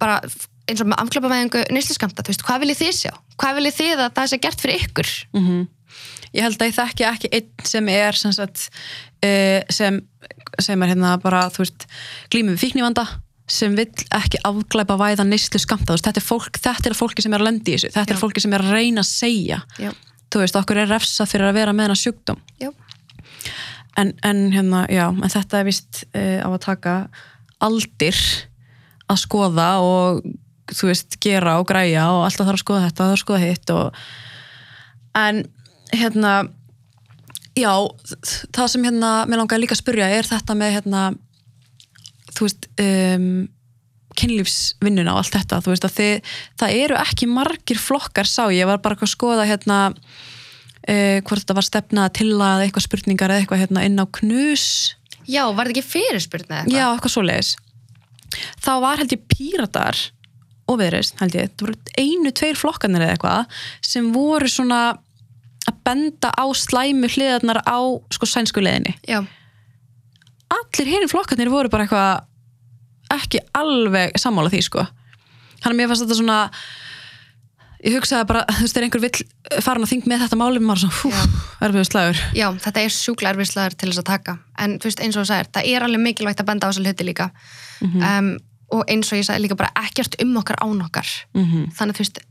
[0.00, 0.20] bara
[0.70, 3.12] eins og með afklöpavæðingu nýsliskamta, þú veist, hvað viljið þið sjá?
[3.40, 5.12] Hvað viljið þið að það sé gert fyrir ykkur?
[6.30, 8.68] ég held að ég þekki ekki einn sem er sem, sagt,
[9.26, 9.98] uh, sem,
[10.62, 11.88] sem er hérna bara þú veist,
[12.30, 13.06] glímið við fíknivanda
[13.50, 17.42] sem vill ekki afglæpa væða neyslu skamta, þetta er fólk, þetta er fólki sem er
[17.42, 18.14] að lendi í þessu, þetta Já.
[18.14, 19.90] er fólki sem er að reyna að segja, Já,
[20.30, 22.70] þú veist, okkur er refsað fyrir að vera með hennar sjúkdóm já,
[23.98, 26.94] en, en hérna, já, en þetta er vist uh, á að taka
[27.60, 28.16] aldir
[29.10, 30.22] að skoða og
[30.70, 33.72] þú veist, gera og græja og alltaf þarf að skoða þetta, þarf að skoða hitt
[33.74, 34.02] og
[35.18, 35.40] en
[35.90, 36.34] hérna
[37.58, 37.72] já,
[38.54, 41.06] það sem hérna mér langaði líka að spyrja er þetta með hérna
[42.30, 43.32] þú veist um,
[44.20, 48.68] kynlífsvinnuna og allt þetta þú veist að þið, það eru ekki margir flokkar sá, ég
[48.70, 49.80] var bara að skoða hérna
[50.88, 54.66] uh, hvort þetta var stefna til að eitthvað spurningar eða eitthvað hérna inn á knus
[55.30, 57.14] já, var þetta ekki fyrirspurn eða já, eitthvað?
[57.14, 57.52] svoleiðis.
[58.62, 60.00] Þá var held ég píratar
[60.70, 64.80] og viðreist held ég, það voru einu, tveir flokkanir eða eitthvað sem voru svona
[65.68, 67.78] að benda á slæmu hliðarnar á
[68.14, 68.94] sko sænsku leiðinni.
[69.08, 69.20] Já,
[70.50, 74.86] allir hérna flokkarnir voru bara eitthvað ekki alveg sammála því sko.
[75.60, 76.38] Hann að mér fannst þetta svona
[77.86, 80.82] ég hugsaði bara, þú veist, þegar einhver vill fara að þing með þetta málum, maður
[80.84, 82.20] svona, hú, erfiðu slagur.
[82.36, 84.36] Já, þetta er sjúkla erfislaður til þess að taka.
[84.60, 86.84] En þú veist, eins og þú sagðir, það er alveg mikilvægt að benda á þessa
[86.84, 87.30] hluti líka.
[87.80, 88.30] Um,
[88.76, 91.16] og eins og ég sagði líka bara ekkert um okkar án okkar.
[91.34, 92.22] Mm þannig þú veist,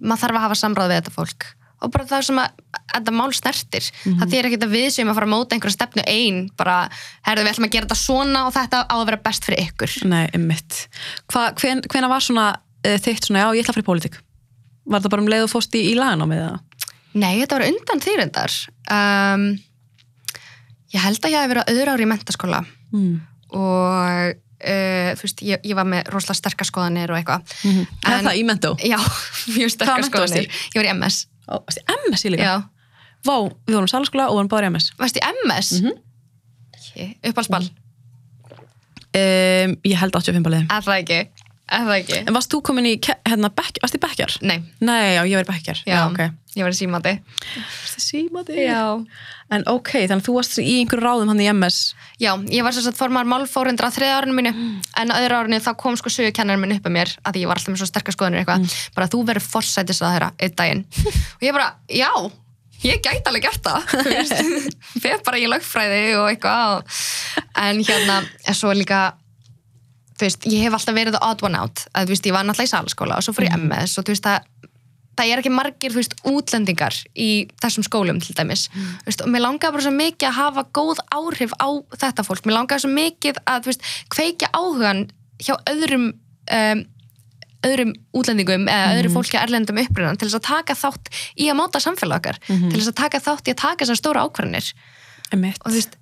[0.00, 1.46] maður þarf að hafa samráð við þetta fólk.
[1.84, 2.60] Og bara það sem að
[2.94, 6.04] þetta mál snertir, það þýr ekkert að við sem að fara að móta einhverja stefnu
[6.08, 6.76] ein bara,
[7.26, 9.96] herðu við ætlum að gera þetta svona og þetta á að vera best fyrir ykkur.
[10.08, 10.78] Nei, einmitt.
[11.28, 14.22] Hva, hven, Hvena var svona uh, þitt svona, já, ég ætla að fara í pólitík
[14.86, 16.56] Var það bara um leið og fóst í, í lagan á mig það?
[17.14, 18.54] Nei, þetta var undan þýrindar
[18.90, 19.44] um,
[20.94, 23.14] ég held að ég hef verið á öðru ári í mentaskóla Mm.
[23.50, 27.86] og uh, þú veist, ég, ég var með rosalega sterkar skoðanir og eitthvað Mm -hmm.
[28.12, 28.70] En- það í mentó?
[28.78, 28.98] já,
[29.56, 30.06] mjög sterkar í?
[30.10, 32.42] skoðanir ég var í MS Ó, varstu í MS í líka?
[32.44, 32.62] já,
[33.24, 35.72] Vá, við vorum salaskóla og vorum bara í MS varst í MS?
[35.80, 37.16] Mm -hmm.
[37.30, 37.66] uppálsball,
[39.14, 41.18] um, Ég held 85 baliði er það ekki
[41.70, 42.20] það ekki?
[42.24, 44.38] En varst þú komin í, hérna, bekk, varst í bekkjar?
[44.44, 45.84] Nei, Nei, já, ég var í bekkjar.
[45.88, 46.20] Já, ok.
[46.54, 47.14] Ég var í símati.
[47.56, 48.66] Varstu símati?
[49.54, 51.78] En ok, þannig að þú varst í einhverju ráðum hann í MS
[52.22, 54.52] Já, ég var sagt formar málfórundra á þriða árinu mínu.
[55.00, 57.58] En á öðru árinu þá kom sko sögukennarinn minn upp að mér að ég var
[57.58, 58.76] alltaf með svo sterkar skoðanir eitthvað.
[58.94, 60.84] Bara þú verður forsætis að þeirra einn daginn.
[61.40, 62.12] Og ég bara, já,
[62.84, 63.90] ég gæti alveg gert það.
[65.02, 67.02] Fer bara í lögfræði og eitthvað.
[67.64, 69.02] En hérna, er svo líka
[70.20, 72.70] veist, ég hef alltaf verið the odd one out að þú veist, ég var náttúrulega
[72.70, 74.70] í salaskóla og svo fór ég MS og þú veist, það
[75.14, 77.28] það er ekki margir, þú veist, útlendingar í
[77.62, 78.66] þessum skólum til dæmis.
[78.72, 78.88] Mm.
[79.06, 81.68] veist, og mér langaði bara svo mikið að hafa góð áhrif á
[82.02, 85.04] þetta fólk, mér langaði svo mikið að, þú veist, kveikja áhugan
[85.42, 86.84] hjá öðrum um,
[87.64, 91.58] öðrum útlendingum eða öðru fólki að erlendum upprunnan til þess að taka þátt í að
[91.62, 94.72] máta samfélag okkar, til þess að taka þátt í að taka þessar stóra ákvarðanir.
[95.64, 95.96] Og þú veist,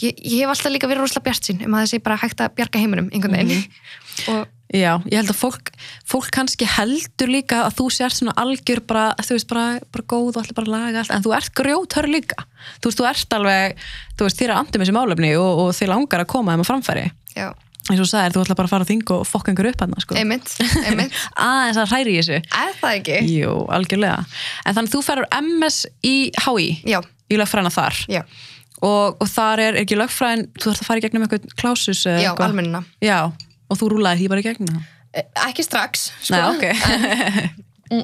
[0.00, 2.56] ég, ég hef alltaf líka verið rosalega bjart sín um að þessi bara hægt að
[2.56, 3.64] bjarga heiminum einhvern veginn.
[4.32, 5.68] Og Já, ég held að fólk,
[6.08, 10.30] fólk kannski heldur líka að þú sért svona algjör bara, þú veist, bara, bara góð
[10.30, 12.46] og allir bara laga allt, en þú ert grjóthör líka.
[12.80, 13.82] Þú veist, þú ert alveg,
[14.16, 16.70] þú veist, þér er andum þessi málefni og, og þér langar að koma þeim að
[16.70, 17.02] framfæri.
[17.36, 17.50] Já,
[17.82, 19.84] eins og þú sagðir, þú ætla bara að fara að þinga og fokka einhver upp
[19.84, 20.16] hann, sko.
[20.22, 20.54] Einmitt,
[20.86, 21.20] einmitt.
[21.36, 22.40] Aðeins að hræri í þessu.
[22.62, 23.20] Er það ekki?
[23.28, 24.24] Jú, algjörlega,
[24.64, 28.00] en þannig þú ferur MS í HÍ, Já, í lögfræna þar?
[28.08, 28.22] Já,
[28.82, 32.02] og, og þar er, er ekki lögfræðin, þú þarf að fara í gegnum eitthvað klásus
[32.06, 32.48] eða já, eitthvað.
[32.50, 32.82] almennina.
[33.04, 33.18] Já,
[33.70, 34.90] og þú rúlaði því bara í gegnum það?
[35.12, 36.34] Eh, ekki strax sko.
[36.34, 36.64] Nei, ok,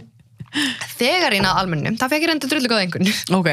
[0.99, 3.13] þegar ég náði almennum, það fekk ég reynda drullu góð einhvern.
[3.39, 3.51] Ok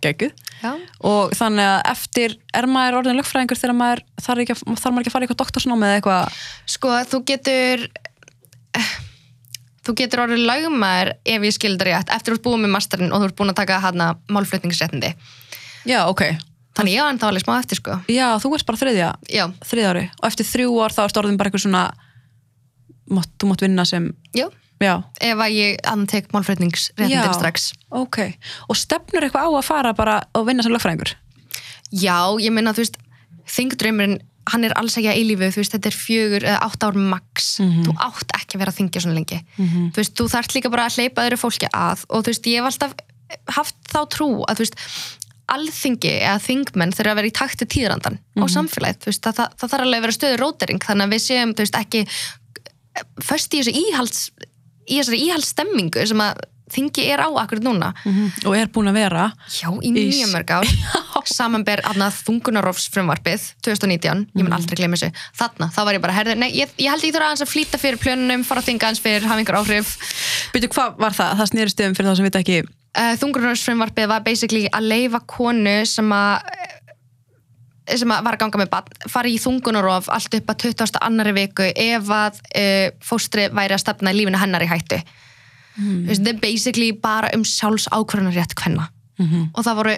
[0.00, 0.30] geggjuð.
[0.62, 0.70] Já.
[1.04, 5.02] og þannig að eftir er maður orðin lögfræðingur þegar maður þarf, ekki, að- þarf maður
[5.04, 6.38] ekki að fara í eitthvað doktorsnámi eða eitthvað?
[6.74, 7.84] Sko, þú getur
[8.80, 8.90] eh,
[9.84, 13.20] þú getur orðið lagmaður ef ég skildar rétt, eftir þú ert búið með masterinn og
[13.20, 15.12] þú ert búin að taka hana málflutningsréttindi.
[15.88, 16.24] Já, ok,
[16.78, 17.98] þannig ég var ennþá alveg smá eftir sko.
[18.12, 19.10] Já, þú ert bara þriðja.
[19.32, 21.84] Já, þriðja ári og eftir þrjú ár þá ertu orðin bara eitthvað svona
[23.10, 24.06] mátt, þú mátt vinna sem
[24.36, 24.46] já,
[24.80, 27.36] já, ef að ég annan tek málflutningsréttindin Já.
[27.36, 27.72] strax.
[27.90, 28.22] ok.
[28.70, 31.14] Og stefnur eitthvað á að fara bara og vinna sem lögfræðingur?
[31.90, 33.00] Já, ég meina, þú veist,
[33.50, 36.96] þingdreymurinn, hann er alls ekki að eilífu, þú veist, þetta er fjögur eða átt ár
[36.96, 39.40] max, þú átt ekki að vera að þingja svona lengi.
[39.58, 42.62] Þú veist, þú þarft líka bara að hleypa öðru fólki að og þú veist, ég
[42.62, 42.94] hef alltaf
[43.58, 44.78] haft þá trú að, þú veist,
[45.54, 49.56] alþingi eða þingmenn þurfa að vera í takti tíðrandan og samfélagið, þú veist, það, það,
[49.60, 52.04] það þarf alveg að vera stöður rótering, þannig að við séum, þú veist, ekki
[53.24, 54.22] föst í íhalds
[54.90, 57.90] í þessari íhaldsstemmingu sem að þingi er á akkur núna.
[58.46, 60.32] Og er búin að vera Já, í mjög Ís.
[60.34, 60.70] mörg ár.
[61.30, 65.24] Samanber aðnað þungunarofs frumvarpið 2019, ég mun aldrei glemja þessu.
[65.40, 67.80] Þarna, þá var ég bara, herði, nei, ég, ég held ég þurfa aðeins að flýta
[67.82, 69.96] fyrir plönunum, fara að þinga aðeins fyrir hafa einhver áhrif.
[70.54, 71.34] Byrju, hvað var það?
[71.42, 72.62] Það snerist um fyrir þá sem vita ekki
[72.98, 76.76] uh, þungunarofs frumvarpið var basically að leifa konu sem að eh,
[78.00, 81.00] sem að var að ganga með barn, fara í þungunarof allt upp að 20.
[81.02, 86.08] annari viku ef að uh, fóstri væri að stefna lífinu hennar í hættu mm.
[86.10, 89.50] þetta er basically bara um sjálfs ákvörðunarrétt hvenna Mhm.
[89.54, 89.94] og það voru,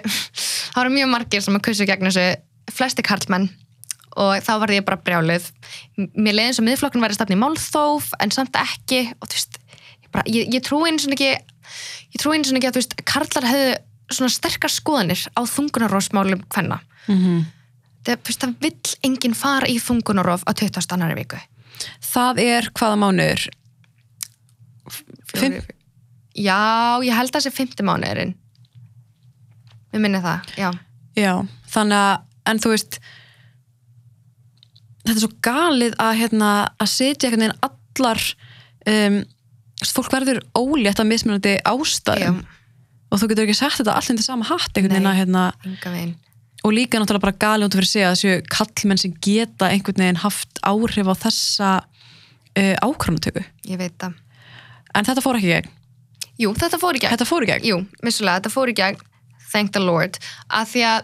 [0.73, 2.25] það voru mjög margir sem að kusu gegn þessu,
[2.73, 3.49] flesti karlmenn
[4.19, 5.47] og þá var ég bara brjálið
[6.13, 9.57] mér leiði eins og miðflokkun væri stafni í málþóf en samt ekki og þú veist,
[10.27, 11.31] ég, ég, ég trúi eins og ekki
[12.13, 13.73] ég trúi eins og ekki að þú veist, karlar hefðu
[14.13, 17.43] svona sterkar skoðanir á þungunarófsmálum hvenna mm
[18.03, 20.93] það, þú veist, það vill enginn fara í þungunaróf á 20.
[20.95, 21.39] annari viku
[22.03, 23.47] Það er hvaða mánuður?
[25.33, 25.61] Fimm?
[26.35, 28.35] já, ég held að það sé fymti mánuðurinn
[29.93, 30.69] við minni það, já
[31.13, 32.97] Já, þannig að, en þú veist
[35.03, 37.29] þetta er svo galið að hérna, að setja
[37.61, 38.23] allar
[38.89, 39.19] um,
[39.91, 42.43] fólk verður ólétt að mismunandi ástæðum.
[43.13, 45.43] Og þú getur ekki sett þetta allir til sama hatt einhvern veginn að hérna,
[46.63, 50.21] og líka náttúrulega bara galið út fyrir sig að þessu kallmenn sem geta einhvern veginn
[50.23, 54.15] haft áhrif á þessa uh, ákvæmnatöku ég veit það.
[54.93, 55.73] En þetta fór ekki í gegn,
[56.41, 57.13] jú, þetta fór í gegn.
[57.15, 57.67] Þetta fór í gegn?
[57.67, 59.03] Jú, vissulega, þetta fór í gegn.
[59.53, 60.17] Thank the Lord,
[60.49, 61.03] að því að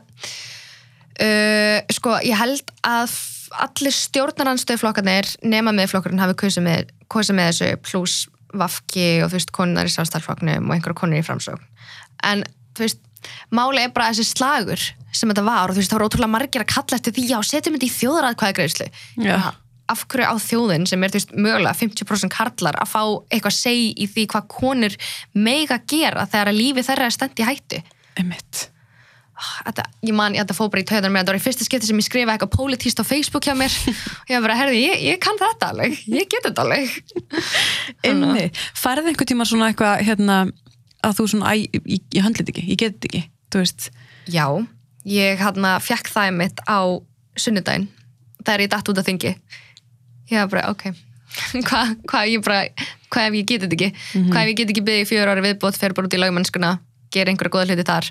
[1.26, 3.14] uh, sko, ég held að
[3.60, 9.90] allir stjórnaranstöðflokkarnir nema miðflokkurinn hafi kosið með, með þessu pluss vafki og þú veist, konunar
[9.90, 11.66] í sjálfstæðarflokknum og einhverja konur í framsókn
[12.30, 12.44] en
[12.78, 13.02] þú veist,
[13.54, 16.66] máli er bara þessi slagur sem þetta var og þú veist, það voru ótrúlega margir
[16.66, 18.90] að kalla eftir því, já, setjum þetta í þjóðaratkvæðagreislu
[19.26, 19.38] Já.
[19.90, 23.86] af hverju á þjóðin sem er þú veist, mögulega 50% karlar að fá eitthvað seg
[24.00, 25.00] í því hvað konur
[25.34, 27.82] mega gera þegar að lífi þeirra er stend í hættu
[28.20, 28.69] Einmitt.
[29.40, 32.00] Þetta, ég man, þetta fór bara í töðan með þetta var í fyrsta skipti sem
[32.02, 33.76] ég skrifa eitthvað pólitíst á Facebook hjá mér.
[34.24, 36.00] Og ég var bara, herði, ég, ég kann þetta alveg.
[36.12, 36.96] Ég get þetta alveg.
[38.08, 38.60] Einmitt.
[38.78, 40.40] Færði einhvern tíma svona eitthvað hérna,
[41.06, 43.24] að þú svona, æ, ég, ég höndlit ekki, ég get þetta ekki,
[43.54, 43.90] þú veist?
[44.30, 44.46] Já,
[45.10, 46.80] ég hann að fjekk það mitt á
[47.40, 47.88] sunnudaginn.
[48.44, 49.36] Þegar ég datt út af þingi.
[50.30, 50.90] Ég var bara, ok.
[51.70, 53.90] Hvað hva, ég bara, hvað ef ég get þetta ekki?
[54.32, 56.72] Hvað ef ég get ekki byggði í fjör ári viðbót fer bara út í lagmennskuna,
[57.14, 58.10] gera einhverja góða hluti þar.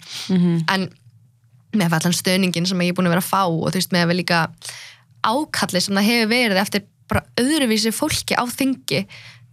[0.70, 0.86] En
[1.76, 4.04] með allan stöðningin sem ég er búin að vera að fá og þú veist með
[4.04, 4.44] að við líka
[5.26, 9.02] ákalli sem það hefur verið eftir bara öðruvísi fólki á þingi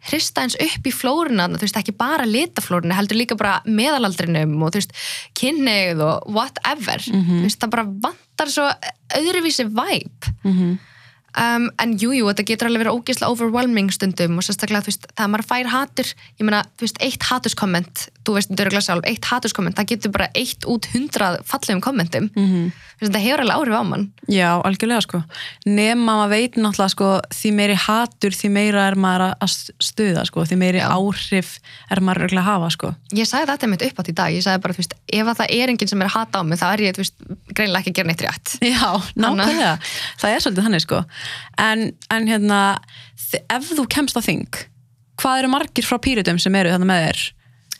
[0.05, 4.75] hrista eins upp í flóruna þú veist ekki bara litaflóruna heldur líka bara meðalaldrinum og
[4.75, 4.97] þú veist
[5.39, 7.01] kynneið og whatever.
[7.39, 8.67] Þú veist það bara vantar svo
[9.17, 10.75] öðruvísi væp mm
[11.35, 15.07] um, en jújú, jú, þetta getur alveg verið ógeðslega overwhelming stundum og sérstaklega þú veist,
[15.11, 18.85] það að maður fær hatur ég meina, þú veist, eitt hatuskomment þú veist, þetta er
[18.85, 22.29] sjálf, eitt hatuskomment það getur bara eitt út hundrað fallegum kommentum.
[22.35, 22.71] -hmm.
[22.95, 24.11] Þú veist, þetta hefur alveg áhrif á mann.
[24.31, 25.23] Já, algjörlega sko.
[25.65, 30.45] Nema maður veit náttúrulega sko því meiri hatur, því meira er maður að stuða sko,
[30.45, 30.89] því meiri Já.
[30.95, 31.59] áhrif
[31.91, 32.95] er maður að hafa sko.
[33.11, 35.37] Ég sagði þetta mitt upp átt í dag, ég sagði bara, þú veist, ef að
[35.39, 37.17] það er enginn sem er að hata á mig, þá er ég, þú veist,
[37.53, 38.47] greinilega ekki að gera neitt rétt.
[38.75, 39.77] Já, nákvæmlega,
[40.17, 41.03] það er svolítið þannig sko.
[41.57, 42.79] En, en hérna
[43.49, 44.47] ef þú kemst á þing
[45.19, 47.23] hvað eru margir frá pýritum sem eru þannig með þér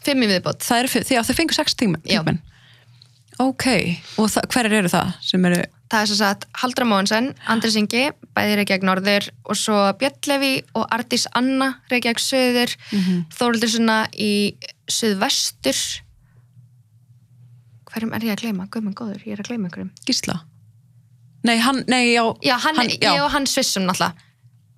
[0.05, 2.41] fimm í viðbót, það eru, fi- því að þau fengur sex tíma, tímen
[3.43, 3.65] Ok,
[4.21, 8.55] og hverjar eru það sem eru það er svo sagt Haldra Móhansen, Andris Ingi bæði
[8.61, 13.19] Reykjavík Norður og svo Björn Levi og Ardís Anna Reykjavík Söður, mm Mhm.
[13.35, 14.31] Þóruldur svona í
[14.87, 15.75] Suðvestur
[17.91, 18.65] hverjum er ég að gleyma?
[18.71, 20.39] Guðmann góður, ég er að gleyma einhverjum gísla?
[21.45, 23.11] Nei, hann, nei, já Já, hann, Hann- já.
[23.15, 24.13] ég og hann svissum náttúrulega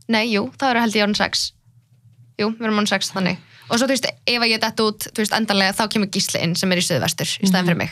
[0.09, 1.51] Nei, jú, það eru held ég orðin sex
[2.39, 3.37] jú, við erum mann sex þannig
[3.69, 6.55] og svo þú veist, ef ég dett út þú veist, endanlega þá kemur Gísli inn
[6.55, 7.91] sem er í söðvestur í staðin fyrir mig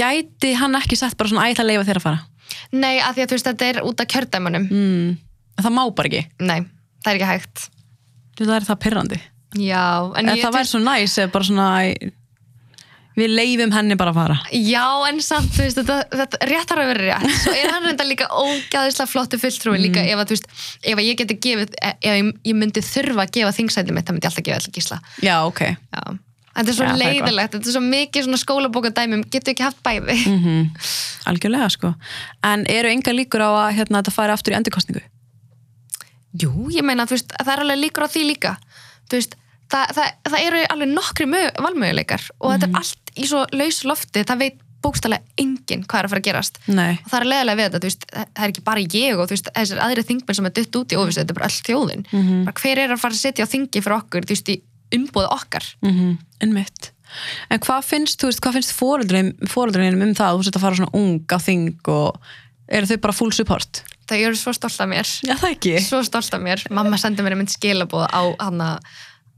[0.00, 2.20] Gæti hann ekki sett bara svona ætla að leifa þér að fara?
[2.72, 5.18] nei, að því að þú veist, þetta er út af kjördæmunum Mm.
[5.60, 6.22] Það má bara ekki.
[6.40, 6.60] nei,
[7.04, 7.66] það er ekki hægt
[8.40, 9.18] Það er það pyrrandi.
[9.60, 9.84] já,
[10.16, 11.66] en En ég það væri svo næs ef bara svona
[13.18, 14.38] við leifum henni bara að fara.
[14.54, 17.36] Já, en samt, þú veist, þetta, þetta réttar að vera rétt.
[17.42, 21.06] Svo er hann reynda líka ógæðislega flottu fulltrúi líka ef að, þú veist, ef að
[21.08, 24.32] ég geti gefið, ef ég, ég myndi þurfa að gefa þingsæti mitt, það myndi ég
[24.32, 25.00] alltaf gefa alltaf gísla.
[25.26, 25.62] Já, ok.
[25.70, 26.02] Já.
[26.50, 26.98] Þetta er svo gott.
[26.98, 30.16] leiðilegt, þetta er svo mikið svona skólabókadæmum, getur ekki haft bæði.
[30.30, 30.70] Mm
[31.30, 31.92] Algjörlega, sko.
[32.42, 35.02] En eru enga líkur á að hérna, þetta færi aftur í endurkostningu?
[36.40, 38.52] Jú, ég meina, þú veist, það er alveg líkur á því líka.
[39.10, 39.36] Þú veist,
[39.70, 43.80] það, það, það eru alveg nokkri mög- valmöguleikar og þetta er allt í svo laus
[43.88, 46.54] lofti, það veit bókstælega enginn hvað er að fara að gerast.
[46.72, 46.94] Nei.
[47.04, 49.80] og það er leðilega við þetta, veist, það er ekki bara ég og veist, þessir
[49.84, 52.38] aðri þingmenn sem er dutt út í óvissu, þetta er bara öll þjóðin Mhm.
[52.46, 54.62] bara hver er að fara að setja á þingi fyrir okkur þú veist, í
[54.96, 56.90] umbúðu okkar Mm Einmitt.
[57.50, 58.72] En hvað finnst, þú veist, hvað finnst
[59.52, 62.16] fóreldrinum um það að þú sett að fara svona ung á þing og
[62.70, 63.82] eru þau bara full support?
[64.10, 65.74] það eru svo stolt af mér Já, það ekki.
[65.86, 68.70] svo stolt af mér, mamma sendi mér einmitt skilabóð á hana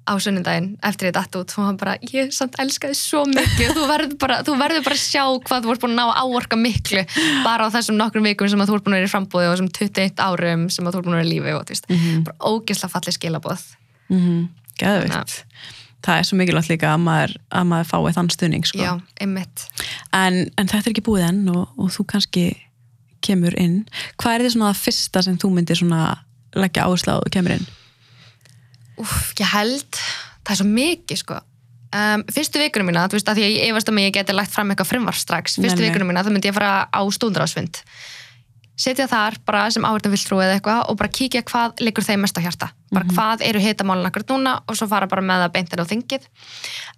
[0.02, 3.74] á sunnundaginn eftir ég datt út og hann bara, ég samt elska þið svo mikið
[3.76, 6.22] þú verður bara, þú verður bara að sjá hvað þú ert búin að ná að
[6.22, 7.04] áorka miklu
[7.44, 9.54] bara á þessum nokkrum vikum sem að þú ert búin að vera í frambúði og
[9.54, 11.86] þessum 21 árum sem að þú ert búin að vera í lífi og þú veist,
[12.26, 13.68] bara ógeðslega fallið skilabóð
[14.12, 14.42] Mm
[14.80, 15.44] Geðvikt.
[16.02, 18.80] Það er svo mikilvægt líka að maður, að maður fái þann stuðning, sko.
[18.82, 19.66] já, einmitt
[20.10, 22.46] En, en þetta er ekki búið enn og, og þú kannski
[23.22, 23.84] kemur inn.
[24.18, 26.00] Hvað er þið svona það fyrsta sem þú myndir svona
[26.58, 27.68] leggja áherslu á og kemur inn?
[29.02, 30.00] Úf, ég held,
[30.42, 31.42] það er svo mikið sko.
[31.92, 34.34] Um, fyrstu vikunum mína, þú veist að því að ég efast um að ég geti
[34.36, 35.58] lagt fram eitthvað frumvar strax.
[35.60, 37.82] Fyrstu vikunum mína, þá myndi ég fara á stúndraðsfund
[38.82, 42.38] setja þar bara sem áhverjum villtrú eða eitthvað og bara kíkja hvað liggur þeim mest
[42.40, 42.70] á hjarta.
[42.90, 46.24] Bara hvað eru hitamálin akkur núna og svo fara bara með það beintir á þingið.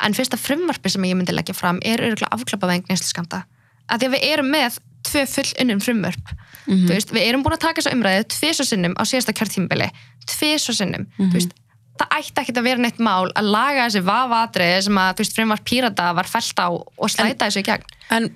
[0.06, 3.42] En fyrsta frumvarpi sem ég myndi leggja fram er örgulega afklappa veginn neysluskamta
[3.90, 6.30] að því að við erum með tvö full unnum frumvörp
[6.64, 9.90] þú veist, við erum búin að taka þessu umræðu tviso sinnum á síðasta kjörtímbili
[10.30, 11.52] tviso sinnum, þú veist
[11.94, 15.34] það ætti ekkert að vera neitt mál að laga þessi vafatriði sem að, þú veist,
[15.38, 17.84] frumvarp pírata var fælt á og slæta þessu í gegn.
[18.14, 18.28] En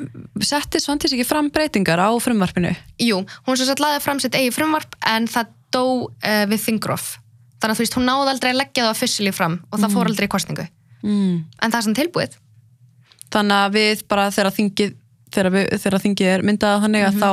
[0.47, 2.71] setti Svandís ekki fram breytingar á frumvarpinu?
[3.03, 7.17] Jú, hún svo satt laðið fram sitt eigi frumvarp en það dó uh, við þingrof.
[7.59, 10.11] Þannig að þú veist, hún náði aldrei að leggja það officially fram og það fór
[10.13, 10.69] aldrei í kostningu
[10.99, 11.45] Mm.
[11.63, 12.33] en það er sem tilbúið.
[13.31, 14.95] Þannig að við bara þegar þingið,
[15.31, 17.29] þegar, við, þegar þingið er myndað þannig að þá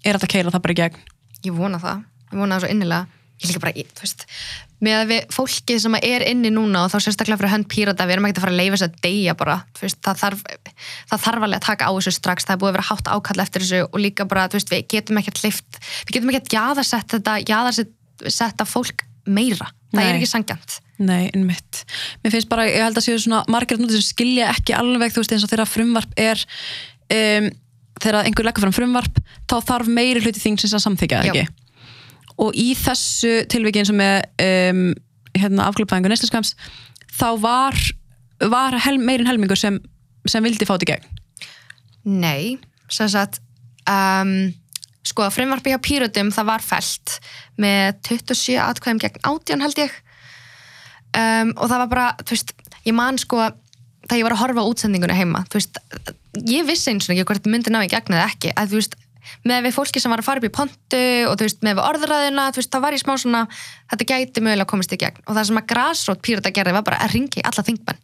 [0.00, 1.00] er þetta að keira það bara í gegn.
[1.44, 2.70] ég vona það, ég vona það
[3.40, 4.26] ég líka bara, ég, þú veist
[4.80, 8.16] með að við fólkið sem er inni núna og þá sérstaklega fyrir hönd pírata, við
[8.16, 10.44] erum ekki að fara að leifa þess að deyja bara, þú veist, það þarf
[11.10, 13.44] það þarf alveg að taka á þessu strax, það er búið að vera hátt ákall
[13.44, 16.40] eftir þessu og líka bara, þú veist, við getum ekki að lift, við getum ekki
[16.40, 20.06] að jaðarsett þetta, jaðarsetta fólk meira, það Nei.
[20.06, 21.84] er ekki sangjant Nei, einmitt.
[22.20, 25.22] Mér finnst bara, ég held að séu svona margir núti sem skilja ekki alveg, þú
[25.22, 26.42] veist, eins og þegar frumvarp er,
[27.16, 27.46] um,
[28.04, 31.32] þegar einhver leggur fram frumvarp, þá þarf meiri hluti þingsins að samþykja, Já.
[31.32, 31.59] ekki?
[32.40, 34.86] Og í þessu tilviki eins og með um,
[35.36, 36.54] hérna, afklippaðingu neysliskams,
[37.12, 37.76] þá var,
[38.52, 39.76] var hel, meirin helmingur sem,
[40.28, 41.08] sem vildi fá þetta í gegn.
[42.10, 42.56] Nei,
[42.88, 43.42] sem sagt
[43.88, 44.50] um,
[45.06, 47.16] sko að frumvarpi hjá Pírötum það var felt
[47.60, 49.96] með 27 atkvæðum gegn 18 held ég
[51.16, 52.54] um, og það var bara, þú veist,
[52.86, 53.42] ég man sko
[54.06, 55.80] þegar ég var að horfa á útsendinguna heima þú veist,
[56.50, 58.98] ég vissi eins og ekki hvort myndi ná í gegn eða ekki, að þú veist
[59.48, 61.86] með við fólki sem var að fara upp í pontu og þú veist, með við
[61.86, 63.42] orðræðina, þú veist, það var í smá svona
[63.92, 65.24] þetta gæti mögulega komist í gegn.
[65.26, 68.02] Og það sem að grasrót Píröta gerði var bara að ringi alla þingmenn.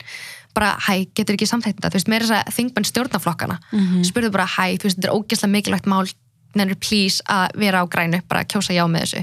[0.57, 3.59] Bara, hæ, getur ekki samþætt þetta, þú veist, meira þess að þingmenn stjórnaflokkana,
[4.09, 6.07] spurðu bara, hæ, þú veist, þetta er ógeðslega mikilvægt mál,
[6.57, 9.21] nefnir please að vera á grænu, bara að kjósa já með þessu.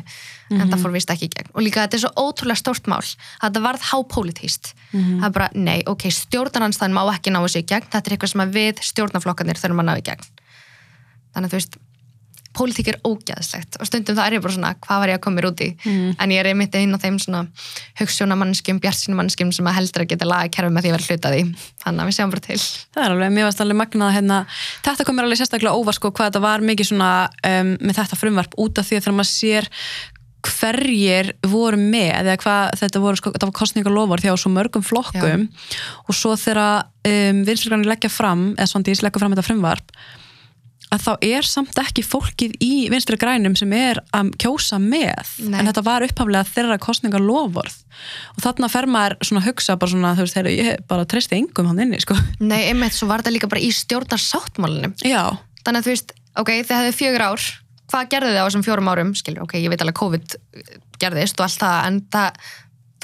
[0.54, 1.50] En það fór vist ekki í gegn.
[1.56, 5.50] Og líka þetta er svo ótrúlega stórt mál, að þetta varð hápólitíst, það er bara,
[5.58, 7.90] nei, ok stjórnarnanstæðin má ekki ná þessu í gegn.
[7.90, 10.30] Þetta er eitthvað sem við stjórnarflokkanir þurfum að ná í gegn.
[11.34, 11.80] Þannig að þú veist
[12.54, 15.40] pólitík er ógæðslegt og stundum það er ég bara svona, hvað var ég að koma
[15.40, 15.70] mér út í?
[16.22, 17.44] En ég er einmitt einn á þeim svona
[18.00, 21.44] hugssjónamannskjum, bjartsýnumannskjum sem að heldur að geta laga kerfi með því að vera hluta því.
[21.84, 22.60] Þannig að við sjáum bara til.
[22.94, 24.40] Það er alveg, mér varst alveg magnað hérna,
[24.86, 27.12] þetta kom mér alveg sérstaklega óvart sko hvað þetta var mikið svona
[27.50, 29.70] um, með þetta frumvarp út af því að þegar maður sér
[30.44, 34.84] hverjir voru með eða hvað þetta voru, sko, þetta var kostningalofur því á svo mörgum
[34.84, 35.46] flokkum
[36.04, 39.96] og svo þegar um, vinsturgrann leggja fram eða svondís leggja fram þetta frumvarp
[40.94, 45.32] að þá er samt ekki fólkið í vinstri grænum sem er að kjósa með.
[45.48, 45.60] Nei.
[45.60, 47.80] en þetta var upphaflega þeirra kostningar lofvörð
[48.36, 51.38] og þarna fer maður svona að hugsa bara svona, þú veist, heyrðu, ég bara treysti
[51.40, 52.18] engum hann inni, sko.
[52.42, 55.24] Nei, einmitt, svo var þetta líka bara í stjórnarsáttmálunum Já,
[55.64, 57.48] þannig að þú veist, ok, þið hefðu fjögur ár.
[57.94, 60.38] Hvað gerðu þið á þessum fjórum árum, skilur, ok, ég veit alveg COVID
[61.04, 62.44] gerðist og allt það, en það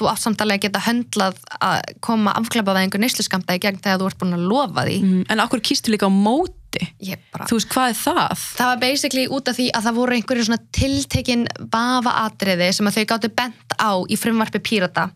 [0.00, 3.80] þú átt samt alveg að geta höndlað að koma afklapa við einhver neysluskamta í gegn
[3.82, 4.96] þegar þú ert búin að lofa því.
[5.04, 6.86] Mm, en akkur kýstu líka á móti?
[7.34, 8.44] Bara þú veist, hvað er það?
[8.60, 12.90] Það var basically út af því að það voru einhverju svona tiltekin vafa atriði sem
[12.90, 15.08] að þau gáttu bent á í frumvarpi pírata.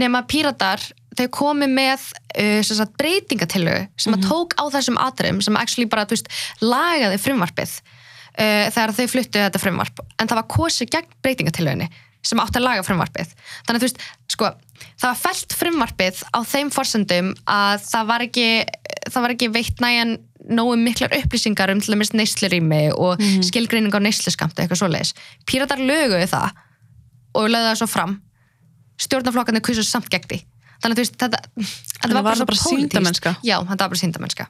[0.00, 0.84] Nema píratar
[1.18, 2.06] þau komi með
[2.40, 6.30] uh, breytingatillu sem að tók á þessum atriðum sem actually bara þú veist,
[6.64, 10.02] lagaði frumvarpið uh, þegar þau fluttu þetta frumvarp.
[10.16, 11.90] En það var kosið gegn breytingatilluðinni
[12.22, 13.32] sem átti að laga frumvarpið
[13.66, 14.50] þannig að þú veist, sko,
[15.00, 18.48] það var felt frumvarpið á þeim forsendum að það var ekki,
[19.10, 20.12] það var ekki veitt næjan
[20.42, 23.42] nógu miklar upplýsingar um til dæmis neyslurími og mm.
[23.46, 25.12] skilgreining á neysluskamta eitthvað svoleiðis.
[25.46, 26.48] Píratar löguðu það
[27.38, 28.16] og lögðu það svo fram
[29.02, 30.40] stjórnaflokkarnir kusu samt gegn því
[30.82, 31.40] þannig að þú veist, þetta,
[32.02, 32.82] þetta var bara svo bara pólitískt.
[32.82, 33.34] sýndarmennska?
[33.46, 34.48] Já, þetta var bara síndamennska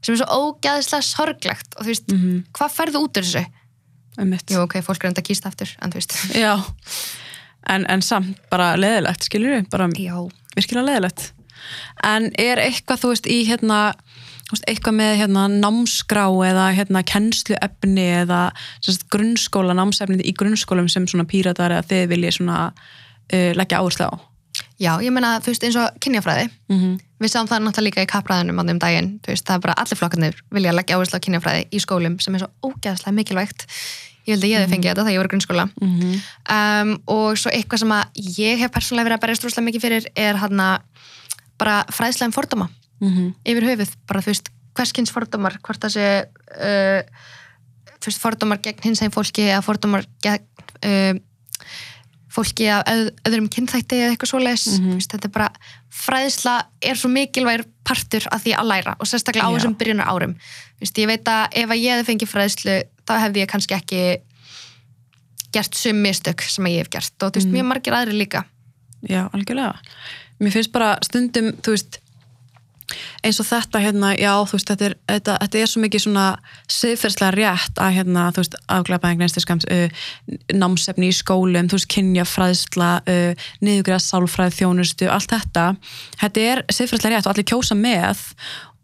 [0.00, 2.36] sem er svo ógæðislega sorglegt og þú veist, Mhm.
[2.56, 3.42] hvað færðu út úr þessu?
[4.18, 6.54] Jú, ok, fólk er enda kýst aftur, en þú veist Já,
[7.70, 10.16] en, en samt bara leðilegt, skilur við, bara Já,
[10.56, 11.32] virkilega leðilegt.
[12.06, 13.80] En er eitthvað, þú veist, í hérna,
[14.64, 18.40] eitthvað með hérna námskrá eða hérna kennsluefni eða
[18.80, 24.10] sérst, grunnskóla, námsefni í grunnskólum sem svona píratar eða þið viljið svona uh, leggja áherslu
[24.10, 24.14] á?
[24.80, 26.98] já, ég meina, þú veist, eins og kynjafræði Mm -hmm.
[27.20, 29.74] Við sáum það náttúrulega líka í kappræðinum á þeim daginn, þú veist, það er bara
[29.82, 33.66] allir flokkarnir vilja leggja áherslu á kynjafræði í skólum sem er svo ógæðslega mikilvægt.
[34.28, 35.64] Ég held að ég hefði fengið þetta þegar ég var í grunnskóla.
[36.56, 40.08] Um, og svo eitthvað sem að ég hef persónulega verið að berjast rúslega mikið fyrir
[40.16, 40.64] er hann
[41.60, 42.68] bara fræðslega um fordóma.
[43.48, 46.06] Yfir höfuð, bara þú veist hverskins fordómar, hvort það sé
[46.60, 47.00] uh,
[48.00, 50.46] þú veist, fordómar gegn hins eginn fólki eða fordómar gegn
[50.84, 51.16] uh,
[52.30, 55.48] fólki af öð, öðrum kynþætti eða eitthvað svoleiðis, mm veist, þetta er bara
[56.00, 56.56] fræðsla
[56.90, 60.36] er svo mikilvægur partur af því að læra og sérstaklega á þessum byrjunar árum
[60.80, 62.76] veist, ég veit að ef að ég hefði fengið fræðslu
[63.08, 64.02] þá hefði ég kannski ekki
[65.54, 68.44] gert sum mistök sem að ég hef gert og þú veist, mjög margir aðri líka.
[69.06, 69.74] Já, algjörlega.
[70.40, 71.99] Mér finnst bara stundum, þú veist,
[73.26, 76.26] eins og þetta hérna, já, þú veist, þetta er, þetta, þetta er svo mikið svona
[76.78, 80.08] siðferðslega rétt að hérna, þú veist, afglæpaðing neinstiskams, uh,
[80.54, 85.68] námsefni í skólum, þú veist, kynjafræðsla, uh, niðugræða sálfræð, þjónustu, allt þetta.
[86.20, 88.26] Þetta er siðferðslega rétt og allir kjósa með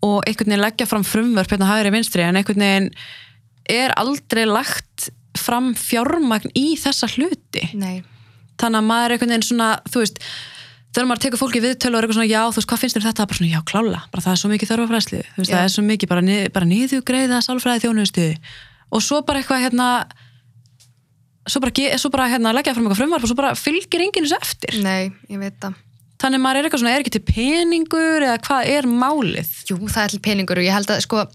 [0.05, 2.91] og einhvern veginn leggja fram frumvörp hérna hægri vinstri en einhvern veginn
[3.73, 8.03] er aldrei lagt fram fjármagn í þessa hluti Nei.
[8.61, 10.21] þannig að maður er einhvern veginn svona þú veist,
[10.97, 13.03] þegar maður tekur fólki viðtölu og er eitthvað svona, já, þú veist, hvað finnst þér
[13.03, 13.27] um þetta?
[13.29, 15.57] Bara svona, já, klála, bara það er svo mikið þörfafræðslu þú veist, Já.
[15.57, 18.29] það er svo mikið bara, nið, bara niðugreiða sálfræði þjónustu
[18.97, 19.89] og svo bara eitthvað hérna
[21.47, 24.41] svo bara, svo bara hérna, leggja fram eitthvað frumvarp og svo bara fylgir enginn þessu
[24.41, 25.77] eftir Nei, ég veit það
[26.23, 29.51] þannig maður er eitthvað svona, er ekki til peningur eða hvað er málið?
[29.69, 31.27] Jú, það er til peningur og ég held að sko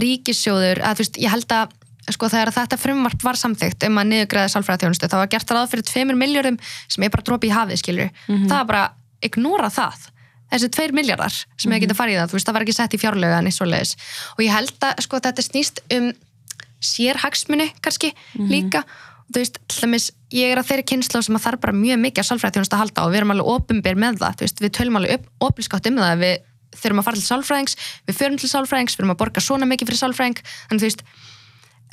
[0.00, 1.76] ríkissjóður, að þú veist, ég held að
[2.16, 5.86] sko þegar þetta frumvarp var samþygt um að niðurgræða sálfræðatjónustu, það var gert ráð fyrir
[5.90, 6.56] 2 miljardum
[6.86, 8.86] sem er bara dropi í hafið, skilur það var bara,
[9.26, 10.08] ignora það.
[10.50, 12.96] Þessi 2 miljardar sem hefur getað farið í það þú veist, það var ekki sett
[12.96, 13.92] í fjárlega en svoleiðis.
[14.34, 16.10] Og ég held að sko þetta snýst um
[16.80, 18.10] sérhagsmuni kannski
[18.50, 18.82] líka.
[19.28, 22.00] Og þú veist, til dæmis, ég er að þeirri kynslu sem að þarf bara mjög
[22.02, 24.98] mikið að sálfræðatjónustu að halda og við erum alveg opinber með það, veist, við tölum
[24.98, 26.34] alveg opinskátt um það, við
[26.80, 29.90] þurfum að fara til sálfræðings við förum til sálfræðings, við erum að borga svona mikið
[29.90, 31.04] fyrir sálfræðing, þannig þú veist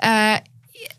[0.04, 0.38] uh,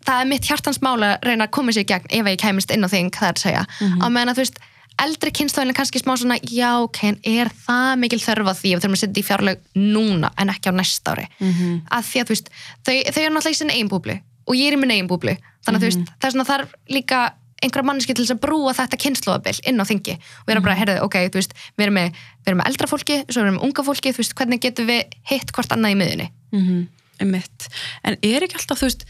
[0.06, 2.74] það er mitt hjartans mála að reyna að koma sér í gegn ef ég kæmist
[2.74, 3.62] inn á þing, það er að segja.
[4.02, 4.60] Á meðan að þú veist,
[4.98, 8.78] eldri kynslóðin er kannski smá svona, já, ok, er það mikil þörf á því að
[8.78, 11.26] við þurfum að setja í fjárlög núna en ekki á næsta ári?
[11.38, 11.82] Mhm.
[11.86, 12.48] að því að þú veist,
[12.82, 14.16] þau, þau eru náttúrulega í sinni eigin búblu
[14.48, 15.36] og ég er í minn eigin búblu.
[15.62, 17.18] Þannig að þú veist, það er svona þarf líka
[17.58, 20.14] einhverja manneski til þess að brúa þetta kynnslóðabil inn á þingi.
[20.14, 23.16] Og vera bara, heyrðu, ok, þú veist við erum með, við erum með eldra fólki,
[23.26, 25.98] svo erum við með unga fólki þú veist, hvernig getum við hitt hvort annað í
[25.98, 26.86] miðunni mm -hmm.
[27.22, 29.06] En er ekki alltaf, þú veist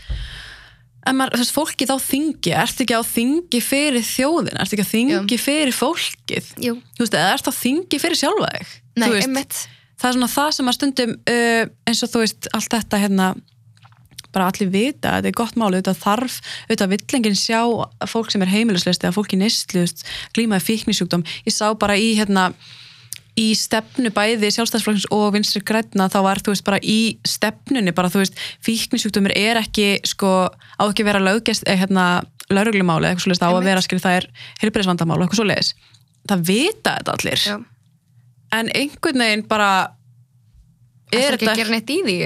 [1.09, 4.93] maður, þú veist, fólkið á þingi ertu ekki á þingi fyrir þjóðin ertu ekki á
[4.93, 6.49] þingi fyrir fólkið?
[6.65, 6.75] Jú.
[6.97, 8.73] þú veist, eða ertu á þingi fyrir sjálfa þig?
[8.99, 9.61] Nei, Þú veist, einmitt.
[9.99, 13.31] það er svona það sem að stundum uh, eins og þú veist, allt þetta hérna
[14.35, 16.35] bara allir vita, þetta er gott máli þetta þarf,
[16.69, 17.61] auðvitað villengin sjá
[18.11, 20.05] fólk sem er heimilisleist eða fólk í veist,
[20.37, 21.25] glímaði fíknisjúkdóm.
[21.49, 22.51] Ég sá bara í hérna
[23.39, 28.11] í stefnu bæði sjálfstæðsflokkins og vinstri græna þá var þú veist bara í stefnunni bara
[28.13, 32.07] þú veist fíknisjúkdómur er ekki sko á ekki að vera löggest eða hérna
[32.51, 34.27] lauruglumáli eða eitthvað svoleiðis það á að vera skil það er
[34.63, 35.73] heilbreyðsvandamál og eitthvað svoleiðis.
[36.29, 37.45] Það vita þetta allir.
[37.47, 37.57] Já.
[38.59, 39.71] en einhvern veginn bara
[41.13, 42.17] er er ekki að gera neitt í því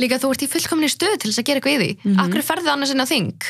[0.00, 1.90] líka þú ert í fullkomni stöð til þess að gera eitthvað í því.
[1.96, 2.20] Mm Mhm.
[2.24, 3.40] akkur ferðu annars inn á þing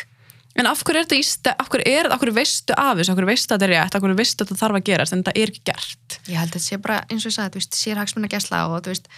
[0.61, 3.13] en af hverju er þetta í ste- af hverju er af hverju veistu af þessu,
[3.13, 3.95] af hverju veistu að þetta er rétt?
[3.97, 6.19] Af hverju veistu að þetta þarf að gerast en þetta er ekki gert?
[6.29, 8.83] Ég held að þetta sé bara eins og ég sagði, þú veist, sérhagsmunna gæsla og
[8.85, 9.09] þú veist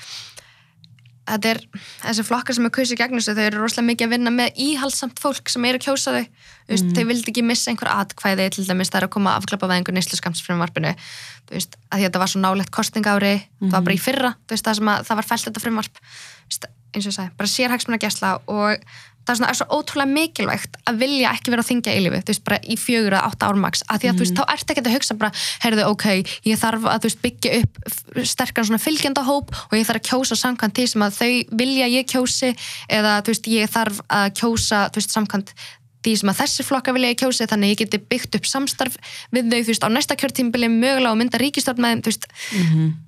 [1.23, 1.61] þetta er,
[2.03, 5.21] þessi flokkar sem er kausið gegn þessu, þau eru rosalega mikið að vinna með íhaldsamt
[5.23, 6.25] fólk sem eru að kjósa þau.
[6.67, 9.39] Þú veist, þau vildi ekki missa einhver atkvæði til dæmis það er að koma að
[9.43, 13.33] afklappa við einhver neysluskamsfrumvarpinu þú veist, að því að þetta var svo nálegt kostingári
[13.63, 16.51] það var bara í fyrra, þú veist, það að það var fælt þetta frumvarp, þú
[16.51, 18.87] veist, eins og ég sagði bara sérhagsmuna gæsla og
[19.23, 22.33] það er svona er svo ótrúlega mikilvægt að vilja ekki vera að þingja eilifu, þú
[22.33, 24.85] veist, bara í fjögur að átta ármaks, að því að þú veist, þá ert ekki
[24.85, 26.07] að hugsa bara, heyrðu, ok,
[26.49, 30.39] ég þarf að þú veist, byggja upp sterkan svona fylgjandahóp og ég þarf að kjósa
[30.39, 32.51] samkvæmt því sem að þau vilja ég kjósi
[32.91, 35.55] eða þú veist, ég þarf að kjósa þú veist, samkvæmt
[36.03, 38.97] því sem að þessi flokka vilja ég kjósi þannig að ég geti byggt upp samstarf
[39.35, 42.27] við þau, þú veist, á næsta kjörtímbili mögulega og mynda ríkistörn með þeim, þú veist,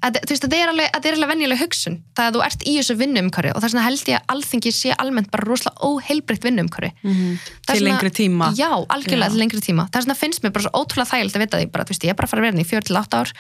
[0.05, 2.77] að, þú veist, þetta er alveg, er alveg venjuleg hugsun, það að þú ert í
[2.79, 6.93] þessu vinnumkari og þess vegna held ég að alþingi sé almennt bara rosalega óheilbreytt vinnumkari
[7.65, 8.53] Til lengri tíma.
[8.55, 9.35] Já, algjörlega Já.
[9.35, 11.89] til lengri tíma, þess vegna finnst mér bara svo ótrúlega þægild að vita því, bara,
[11.89, 13.35] veist, ég er bara að fara að vera hérna í fjör til átt ár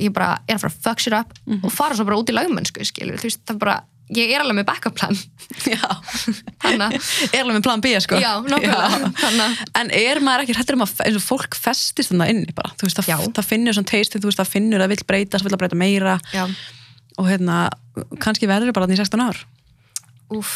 [0.00, 1.32] ég bara er að fara að fuck shit up
[1.64, 3.76] og fara svo bara út í lagmennsku, skilur, veist, það er bara
[4.14, 5.16] ég er alveg með backup plan.
[6.66, 8.18] Er alveg með plan B sko.
[8.22, 8.32] Já,
[9.78, 13.50] En er maður ekki hættur um að fólk festist þannig inni bara, veist, það, það
[13.50, 13.92] finnur svona
[14.26, 16.16] veist, það finnur að vill breyta, það vill að breyta meira.
[16.34, 16.44] Já,
[17.16, 17.60] og hérna,
[18.22, 19.42] kannski verður bara þannig í 16 ár.
[20.36, 20.54] Úff,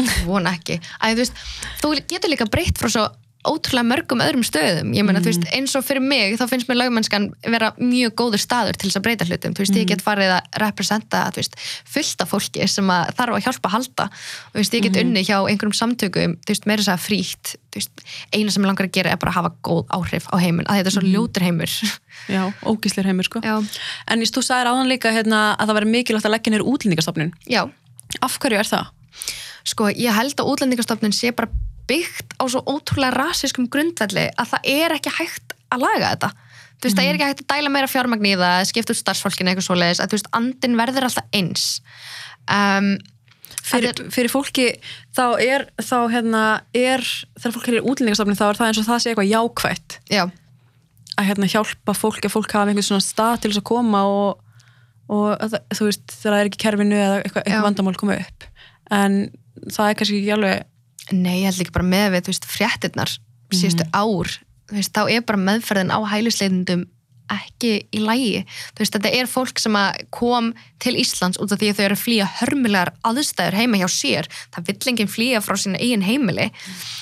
[0.00, 0.80] ég vona ekki.
[1.00, 1.42] Að þú veist,
[1.82, 3.06] þú getur líka breytt frá svo
[3.46, 4.90] ótrúlega mörgum öðrum stöðum.
[4.92, 8.42] Ég meina, þú veist, eins og fyrir mig þá finnst mér lagmennskan vera mjög góður
[8.42, 11.56] staður til þess að breyta hlutum, þú veist, ég get farið að representa, þú veist,
[11.94, 14.06] fullt af fólki sem að þarf að hjálpa að halda.
[14.52, 17.80] Þú veist, ég get unni hjá einhverjum samtökum þú veist, meira þess að frítt, þú
[17.80, 18.04] veist
[18.36, 20.82] eina sem mig langar að gera er bara að hafa góð áhrif á heiminn, að
[20.82, 21.76] þetta er svo ljótur heimur.
[22.28, 23.40] Já, ógíslir heimur sko.
[23.40, 23.56] Já.
[24.12, 27.32] En þú sagðir áðan líka hérna, að það verður mikilvægt að leggja nýr útlendingastofnun.
[27.48, 27.64] Já,
[28.20, 28.88] Af hverju er það?
[29.70, 31.50] sko, ég held að útlendingastofnun sé bara
[31.90, 36.32] byggt á svo ótrúlega rasiskum grundvelli að það er ekki hægt að laga þetta.
[36.80, 39.50] Þú veist, það er ekki hægt að dæla meira fjármagn í það skipta út starfsfólkinu
[39.52, 41.64] eitthvað svoleiðis að þú veist, andin verður alltaf eins.
[42.50, 42.94] Um,
[43.70, 44.64] Fyrir, Þetta fyrir fólki
[45.14, 46.40] þá er þá hérna
[46.74, 47.02] er,
[47.38, 49.96] þegar fólk er í útlendingastofnun þá er það eins og það sé eitthvað jákvætt.
[50.10, 50.22] Já,
[51.20, 54.40] að hérna hjálpa fólki að fólk hafa einhvern svona stað til þess að koma og,
[55.12, 58.48] og að það- þú veist, það er ekki kerfinu eða eitthvað, eitthvað vandamál koma upp.
[58.96, 59.18] En
[59.68, 60.66] það er kannski ekki alveg
[61.16, 63.18] nei, ég held ekki bara með við, þú veist, fréttirnar
[63.50, 64.32] síðustu ár,
[64.70, 66.86] þú veist, þá er bara meðferðin á hælisleitundum
[67.30, 68.42] ekki í lægi,
[68.74, 69.76] þú veist, þetta er fólk sem
[70.14, 70.50] kom
[70.82, 74.30] til Íslands út af því að þau eru að flýja hörmulegar aðstæður heima hjá sér,
[74.54, 76.48] það vill enginn flýja frá sína eigin heimili.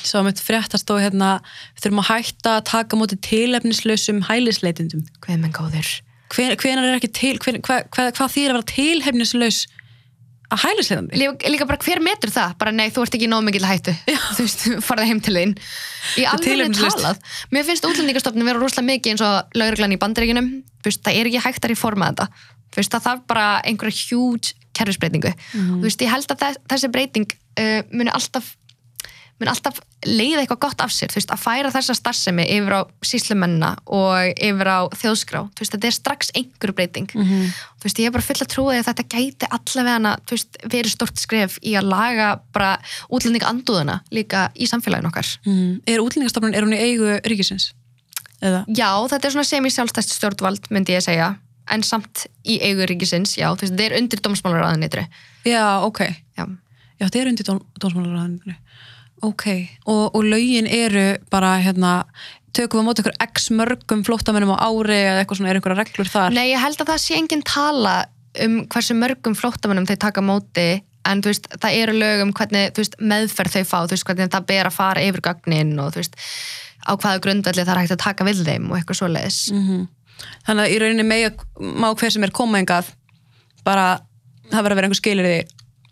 [0.04, 1.38] Svo mitt fréttast og hérna
[1.80, 5.94] þurfum að hætta að taka á móti tilefnislausum hælisleitundum hvað menn góður.
[6.28, 9.62] Hven, hvenar er ekki til hven, hva, hva, hvað þýr að vera tilefnislaus
[10.49, 11.18] að hælisleitandi?
[11.20, 12.55] líka, líka bara hver metur það?
[12.61, 13.94] Bara nei, þú ert ekki nóg mikil hættu.
[14.36, 15.57] Þú veist, farða heim til þín.
[16.20, 17.20] Í alveg talað.
[17.53, 20.49] Mér finnst útlendingastofnun vera rosalega mikið eins og lauruglan í bandaríkinum
[20.96, 22.28] það er ekki hægt að reforma þetta.
[22.76, 25.32] Veist, það þarf bara einhverja hjút kerfisbreytingu.
[25.53, 28.53] Þú veist, ég held að þess, þessi breyting uh, muni alltaf
[29.41, 29.76] mun alltaf
[30.07, 34.32] leiða eitthvað gott af sér þú veist, að færa þessa starfsemi yfir á síslumennina og
[34.34, 37.53] yfir á þjóðskrá þú veist, þetta er strax einhverju breyting Mhm.
[37.78, 40.59] þú veist, ég er bara full að trúa því að þetta gæti allavega þú veist,
[40.74, 42.78] verið stort skref í að laga bara
[43.11, 45.80] útlendinga andúðuna líka í samfélaginu okkar Mm.
[45.86, 47.72] Er útlendingastofnun, er hún í eigu ríkisins?
[48.43, 48.64] Eða?
[48.70, 51.36] já, þetta er svona semi-sjálfstæst stjórnvald myndi ég segja,
[51.70, 55.07] en samt í eigu ríkisins, já, þú veist, er undir dómsmálaráðanitri
[55.45, 55.99] Já, ok.
[56.39, 56.47] já,
[57.01, 57.07] Já,
[59.26, 59.46] Ok,
[59.86, 62.02] og, og lögin eru bara, hérna,
[62.56, 65.76] tökum við á móti ykkur x mörgum flóttamennum á ári eða eitthvað svona, er ykkur
[65.78, 66.36] reglur þar?
[66.36, 67.96] Nei, ég held að það sé engin tala
[68.44, 70.68] um hversu mörgum flóttamönnum þeir taka móti
[71.08, 74.32] en þú veist, það eru lög um hvernig veist, meðferð þau fá, þú veist, hvernig
[74.34, 76.18] það ber að fara yfir gögnin og þú veist
[76.84, 79.40] á hvaða grundvelli það er hægt að taka við þeim og eitthvað svoleiðis.
[79.54, 79.86] Mm
[80.46, 82.88] Þannig að í rauninni mega, má hver sem er koma engað,
[83.62, 84.00] bara,
[84.48, 85.28] það verður að vera einhver skilir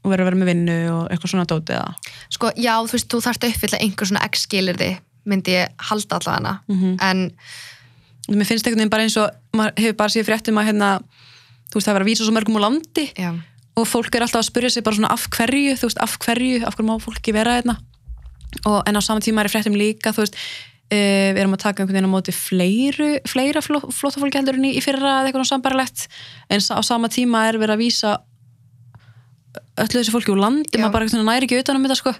[0.06, 2.12] og verður að vera með vinnu og eitthvað svona dótið eða.
[2.36, 4.90] Sko, já, þú veist, þú þarft að uppfylla einhver svona x-skilirði,
[5.26, 7.24] myndi ég halda allavega hana, en
[8.26, 10.86] Mér finnst einhvern veginn bara eins og, maður hefur bara séð fréttum að hérna,
[11.70, 13.28] þú veist, það verður að vísa svo mörgum úr landi já,
[13.76, 16.62] og fólk er alltaf að spyrja sig bara svona af hverju, þú veist, af hverju,
[16.66, 17.76] af hverju má fólki vera hérna?
[18.66, 21.82] Og en á sama tíma er fréttum líka, þú veist uh, við erum að taka
[21.84, 26.06] einhvern veginn á móti fleiru, fleira fló, flóttafólki heldur en í, fyrra eða eitthvað sambarlegt
[26.50, 28.16] en á sama tíma er verið að vísa
[29.84, 32.14] öllu þessu fólki úr landi, maður bara næri ekki utan um þetta sko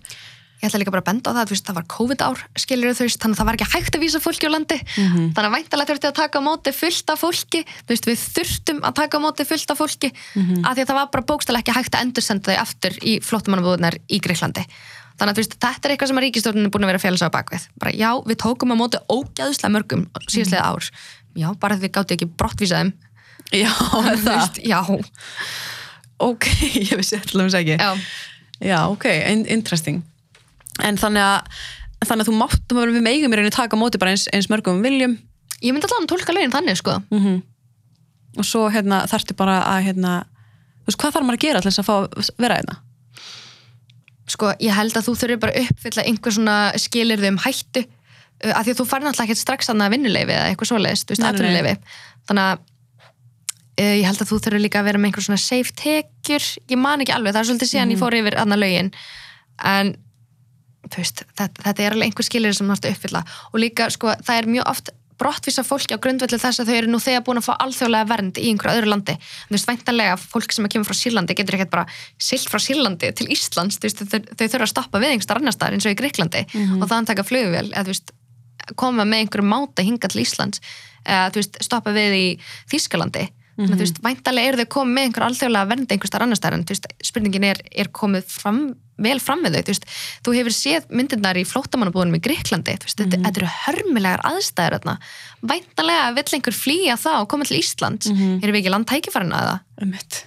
[0.57, 3.21] ég ætla líka bara að benda á það, veist, það var COVID-ár, skilur þú veist,
[3.21, 6.09] þannig að það var ekki hægt að vísa fólki á landi, þannig að væntalega þurfti
[6.09, 9.75] að taka á móti fullt af fólki, veist, við þurftum að taka á móti fullt
[9.75, 10.13] af fólki,
[10.65, 13.99] af því að það var bara bókstælega ekki hægt að endursenda þau aftur í flottumannabúðunar
[14.09, 14.65] í Greiklandi.
[15.17, 17.21] Þannig að veist, þetta er eitthvað sem að ríkistjórnin er búin að vera að fjalla
[17.21, 17.63] sig á bakvið.
[17.81, 20.89] Bara já, við tókum á móti ógæðslega mörgum síðastlega ár.
[21.37, 22.91] Já, bara því við gáttu ekki brottvísa þeim.
[23.57, 24.81] Já, það veist, já,
[26.23, 26.51] ok,
[26.91, 27.79] ég vissi alltaf um ekki.
[27.81, 27.91] Já,
[28.61, 30.05] já, ok, in interesting.
[30.85, 31.67] En þannig að
[32.07, 34.83] þannig að þú máttum að við megum í rauninni taka móti bara eins, eins mörgum
[34.85, 35.17] viljum.
[35.65, 36.99] Ég myndi alltaf að tólka lögin þannig sko.
[37.11, 37.41] Mm
[38.37, 40.15] og svo hérna þarftu bara að hérna,
[40.85, 42.79] þú veist, hvað þarf maður að gera þess að fá að vera hérna?
[44.27, 48.53] Sko, ég held að þú þurfir bara að uppfylla einhver svona skilirði um hættu uh,
[48.53, 51.27] af því að þú farir náttúrulega ekkert strax annað vinnuleifi eða eitthvað svoleiðist, þú veist,
[51.31, 51.77] atvinnuleifi
[52.27, 52.65] þannig að
[53.81, 56.45] ég held að þú þurfir líka að vera með einhver svona safe tekjur.
[56.73, 58.93] Ég man ekki alveg, það er svolítið síðan ég fór yfir annað lögin.
[59.73, 59.97] En
[60.95, 63.25] veist, þetta, þetta er alveg einhver skilirði sem að uppfylla.
[63.53, 66.91] Og líka, sko, það er mjög oft brottvísa fólki á grundvelli þess að þau eru
[66.93, 69.15] nú þegar búin að fá alþjóðlega vernd í einhverju öðru landi.
[69.47, 71.87] Þú veist, væntanlega fólk sem kemur frá Sýrlandi getur ekkert bara
[72.21, 75.79] silt frá Sýrlandi til Íslands, veist, þau, þau þurfa að stoppa við einhverstað annar staðar
[75.79, 76.45] eins og í Greiklandi
[76.83, 78.13] og þannig taka flugvél, eða veist
[78.77, 80.61] koma með einhverju máta hinga til Íslands.
[81.07, 82.27] Eða stoppa við í
[82.69, 86.37] Þýskalandi þannig að þú veist, væntanlega eru þau komið með einhverju alþjóðlega vernd einhverstaðar annar
[86.41, 88.61] staðar en þú veist, spurningin er, er komið fram,
[89.07, 89.63] vel fram með þau?
[89.67, 89.89] Þú veist,
[90.27, 94.77] þú hefur séð myndirnar í flóttamannabúðunum í Greiklandi, þú veist, þetta, þetta eru hörmulegar aðstæður
[94.79, 94.97] þarna,
[95.53, 98.41] væntanlega vill einhver flýja það og koma til Íslands Mhm.
[98.45, 99.61] erum við ekki land tækifærina eða?
[99.83, 100.25] um mitt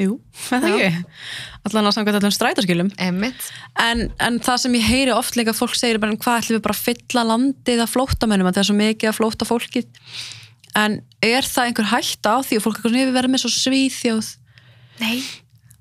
[0.00, 0.14] jú,
[0.54, 1.04] er það ekki?
[1.68, 2.88] Allan á samkvæmt allum strætarskilum
[3.84, 6.62] en, en það sem ég heyri oft líka að fólk segir bara hvað ætlum við
[6.64, 9.90] bara að fylla landið af flóttamönnum að það er svo mikið að flóta fólkið
[10.78, 13.52] en er það einhver hætta á því og fólk eitthvað svona yfir verið með svo
[13.54, 14.28] svíþjóð?
[15.00, 15.16] Nei,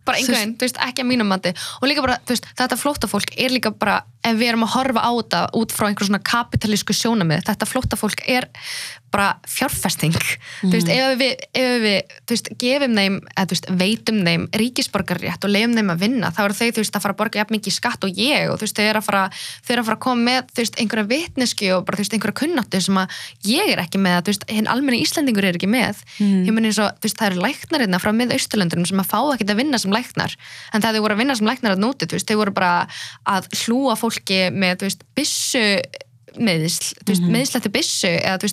[0.08, 1.54] bara einhvern veginn, ekki að mínum mati.
[1.80, 5.04] Og líka bara, þú veist, þetta flóttafólk er líka bara, ef við erum að horfa
[5.06, 8.50] á þetta út frá einhver svona kapitalísku sjónamið þetta flóttafólk er
[9.14, 10.16] bara fjárfesting,
[10.62, 15.46] þú veist, ef við, ef við veist, gefum þeim eða, þú veist, veitum þeim ríkisborgarrétt
[15.48, 18.08] og leiðum þeim að vinna, þá eru þau, að fara að borga jafn mikið skatt
[18.08, 19.24] og ég og þau eru að fara
[19.84, 20.54] að koma með,
[20.84, 25.48] einhverja vitneski og bara, einhverja kunnáttu sem að ég er ekki með, hinn almenni Íslendingur
[25.50, 29.20] er ekki með, þú veist, það eru læknar hérna frá mið Austurlöndunum sem að fá
[29.34, 30.36] ekkert að vinna sem læknar,
[30.74, 32.74] en það þau voru að vinna sem læknar að nóti, þau voru bara
[33.30, 34.88] að hlúa fólki með,
[35.18, 35.66] byssu
[36.38, 38.52] meðisl, meðislættu byssu eða,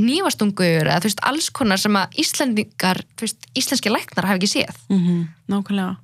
[0.00, 4.50] nývastungur eða, þú veist, alls konar sem að Íslendingar þú veist, íslenski læknar hafa ekki
[4.50, 5.20] séð mm -hmm.
[5.48, 5.96] nákvæmlega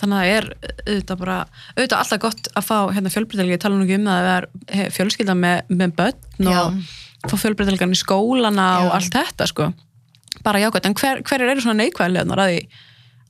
[0.00, 0.44] þannig að það er
[0.86, 1.38] auðvitað bara
[1.76, 4.36] auðvitað alltaf gott að fá hérna fjölbreytilgi ég tala nú ekki um að það
[4.68, 8.84] er fjölskylda með, með börn og fá fjölbreytilgan í skólana Já.
[8.84, 9.72] og allt þetta sko
[10.42, 12.66] bara jákvæmt, en hver, hver eru svona neikvæðilegnar að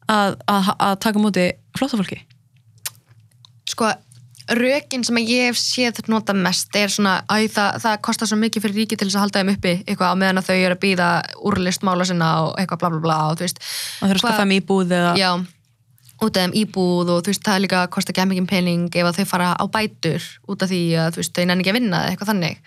[0.08, 1.46] að, að, að taka á móti
[1.78, 2.20] flóttafólki?
[3.72, 3.90] sko,
[4.50, 8.38] rökin sem að ég hef séð nota mest er svona að það, það kostar svo
[8.40, 10.76] mikið fyrir ríki til þess að halda þeim uppi eitthvað á meðan að þau eru
[10.76, 11.08] að býða
[11.50, 14.42] úrlist mála sinna og eitthvað bla bla bla og þú veist að þurfa að skaffa
[14.42, 15.30] þeim íbúð eða já,
[16.22, 18.88] út af þeim íbúð og þú veist það er líka að kosta ekki mikið pening
[18.90, 21.74] ef að þau fara á bætur út af því að þú veist þau nenni ekki
[21.74, 22.62] að vinna eitthvað þannig.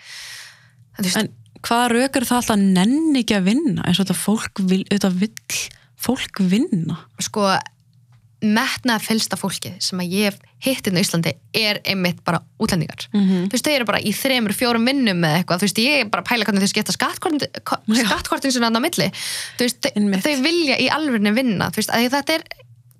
[0.96, 1.32] En, en
[1.66, 4.82] hvaða rauk eru það alltaf að nenni ekki að vinna eins og þetta fólk vil,
[6.06, 7.00] fólk vinna?
[7.22, 7.48] Sko
[8.46, 13.08] metnaða fylsta fólkið sem að ég hitt inn á Íslandi er einmitt bara útlendingar.
[13.12, 13.48] Mhm.
[13.48, 16.10] þú veist, þau eru bara í þremur, fjórum vinnum með eitthvað, þú veist, ég er
[16.12, 19.10] bara að pæla hvernig þau skipta skattkortin, sem er þarna á milli,
[19.58, 19.90] þú veist,
[20.24, 22.46] þau, vilja í alvörinu vinna, þú veist, þetta er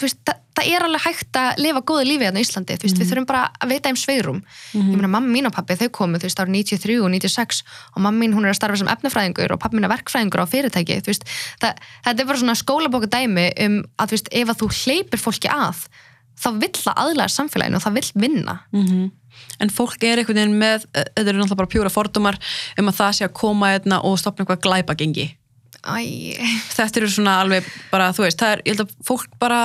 [0.04, 3.10] veist, það, það er alveg hægt að lifa góðu lífi hérna á Íslandi, veist, við
[3.10, 4.40] þurfum bara að veita þeim sveirum,
[4.76, 7.62] ég meina mamma mín og pappi þau komu, þú veist, árið 93 og 96
[7.94, 10.46] og mamma mín, hún er að starfa sem efnafræðingur og pappi mín er verkfræðingur á
[10.52, 11.28] fyrirtæki, þú veist
[11.62, 15.22] það, þetta er bara svona skólabóka dæmi um að, þú veist, ef að þú hleypir
[15.22, 15.86] fólki að
[16.36, 18.58] þá vill það aðlæða samfélaginu og það vill vinna.
[18.76, 19.06] Mm
[19.60, 22.38] en fólk er einhvern veginn með þetta eru náttúrulega bara pjúra fordómar
[22.80, 25.26] um að það sé að koma einna og stopna eitthvað glæpagengi
[25.86, 26.34] Æ,
[26.74, 29.60] þetta eru svona alveg bara, þú veist, það er, ég held að fólk bara,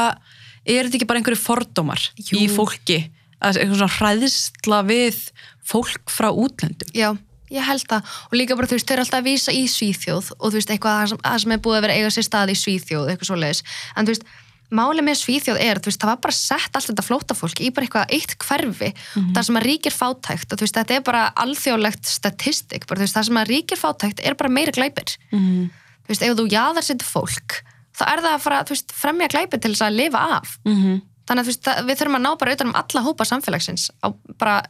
[0.65, 2.37] er þetta ekki bara einhverju fordómar Jú.
[2.37, 2.99] í fólki?
[3.41, 5.23] Að eitthvað svona hræðisla við
[5.65, 6.91] fólk frá útlöndum?
[6.93, 7.09] Já,
[7.49, 8.13] ég held það.
[8.29, 10.75] Og líka bara, þú veist, þau eru alltaf að vísa í Svíþjóð og þú veist,
[10.75, 13.31] eitthvað það sem, það sem er búið að vera eiga sér stað í Svíþjóð, eitthvað
[13.31, 13.63] svoleiðis.
[13.95, 14.29] En þú veist,
[14.71, 17.87] málið með Svíþjóð er þú veist, það var bara sett allt þetta flótafólk í bara
[17.89, 18.93] eitthvað eitt hverfi,
[19.33, 20.47] þar sem að ríkir fátækt.
[20.53, 24.21] Og þú veist, þetta er bara alþjóðlegt statistik, bara veist, það sem að ríkir fátækt
[24.23, 25.17] er bara meiri glæpir.
[25.33, 25.71] Mm
[26.11, 27.61] þú veist, ef þú jaðar sér fólk
[27.95, 30.57] þá er það að fara, þú veist, fremja glæpir til þess að lifa af.
[30.65, 31.01] -hmm.
[31.27, 34.07] þannig að þú veist, við þurfum að ná bara utan um alla hópa samfélagsins á
[34.37, 34.63] bara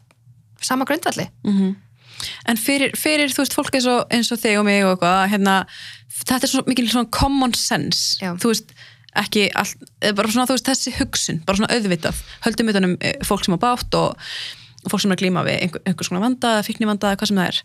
[0.62, 1.30] sama grundvalli
[2.46, 5.30] en fyrir, fyrir, þú veist, fólk eins og, eins og þig og mig og eitthvað,
[5.32, 5.56] hérna
[6.22, 8.18] þetta er svona mikil svona common sense.
[8.22, 8.34] Já.
[8.38, 8.74] þú veist,
[9.18, 12.22] ekki eða bara svona, þú veist, þessi hugsun, bara svona auðvitað.
[12.46, 14.30] Höldum utan um eh, fólk sem á bátt og,
[14.88, 17.64] fólk sem er að glíma við einhver, einhvers konar vanda, fíknivanda, hvað sem það er.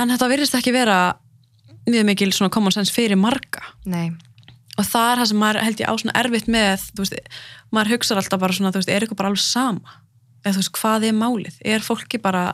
[0.00, 1.00] En þetta virðist ekki vera
[1.88, 3.62] mjög mikil svona common sense fyrir marga.
[3.88, 4.10] Nei,
[4.80, 7.38] og það er það sem maður held ég á svona erfitt með þú veist,
[7.74, 9.96] maður hugsar alltaf bara svona þú veist, er eitthvað bara alveg sama?
[10.40, 12.44] Eða þú veist, hvað er málið, er fólki bara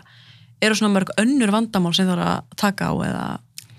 [0.64, 3.26] eru svona mörg önnur vandamál sem það er að taka á eða?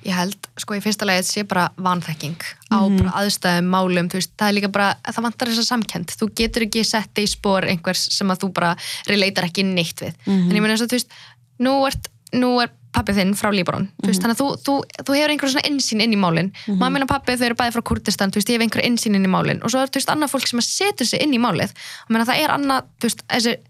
[0.08, 4.36] Ég held, sko, í fyrsta lagi sé bara vanþekking á bara aðstæðum, málum, þú veist,
[4.40, 6.14] það er líka bara, það vantar þessa samkend.
[6.16, 8.70] Þú getur ekki sett í spór einhvers sem að þú bara
[9.10, 10.16] relatar ekki neitt við.
[10.30, 11.18] En ég meina eins og, þú veist,
[11.66, 14.76] nú, ert, nú er pappið þinn frá Líbanon, þú veist, þannig að þú, þú,
[15.06, 16.50] þú hefur einhver svona insýn inn í málin.
[16.66, 19.18] Mm Mamma og pappið, þau eru bæði frá Kurdistan, þú veist, ég hef einhver insýn
[19.20, 19.62] inn í málin.
[19.62, 21.74] Og svo er, þú veist, annað fólk sem að setur sig inn í málið.
[22.08, 23.62] Og meina, það er annað, þú veist, þessir,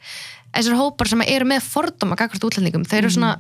[0.55, 3.36] þessir hópar sem eru með fordóma gagvart útlendingum, þau eru svona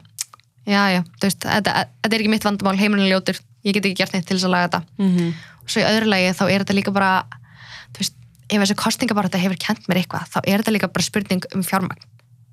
[0.67, 3.87] já, já, þú veist, þetta, þetta er ekki mitt vandamál heimurinn er ljótur, ég get
[3.87, 4.81] ekki gert neitt til þess að laga þetta.
[5.03, 5.31] Mhm.
[5.63, 7.11] og svo í öðru lagi þá er þetta líka bara
[7.91, 8.13] þú veist,
[8.47, 12.05] ef þessi kostningabarata hefur kent mér eitthvað, þá er þetta líka bara spurning um fjármagn,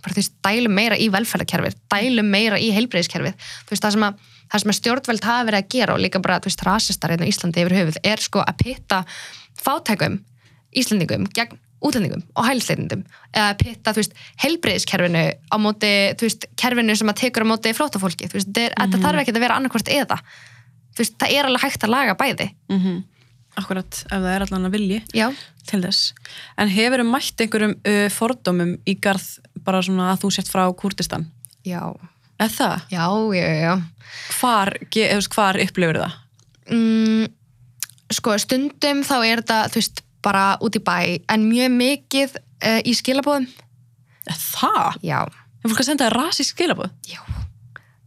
[0.05, 3.35] bara þú veist, dælum meira í velferðarkerfið, dælum meira í heilbreyðiskerfið,
[3.65, 6.21] þú veist, það sem að það sem að stjórnveld hafa verið að gera og líka
[6.23, 8.99] bara, þú veist, rasistar hérna í Íslandi yfir höfuð er sko að pitta
[9.65, 10.19] fátækum
[10.77, 13.03] Íslandingum gegn útlendingum og hælisleitendum.
[13.37, 17.73] Eða pitta, þú veist, heilbreyðiskerfinu á móti, þú veist, kerfinu sem að tekur á móti
[17.77, 20.17] flótafólki, þú veist, þetta, er, þetta þarf ekki að vera annarkvort eða,
[20.95, 23.03] þú veist, það er alveg hægt að laga bæði, Mhm.
[23.55, 25.29] Akkurat, ef það er allan að vilji já.
[25.71, 26.13] til þess.
[26.59, 29.29] En hefur þú mætt einhverjum uh, fordómum í garð
[29.65, 31.27] bara svona að þú sért frá Kurdistan?
[31.65, 31.81] já,
[32.39, 32.81] Eða það?
[32.91, 33.05] já,
[33.39, 33.75] já, já
[34.41, 34.73] Hvar,
[35.35, 36.13] hvar upplifur það?
[36.71, 37.27] mm,
[38.13, 40.99] sko, stundum þá er þetta, þú veist, bara út í bæ
[41.29, 43.47] en mjög mikið uh, í skilabóðum
[44.25, 45.01] Eða það?
[45.05, 45.19] já,
[45.65, 46.91] Er fólk að senda það rasísk skilabóð?
[47.09, 47.21] já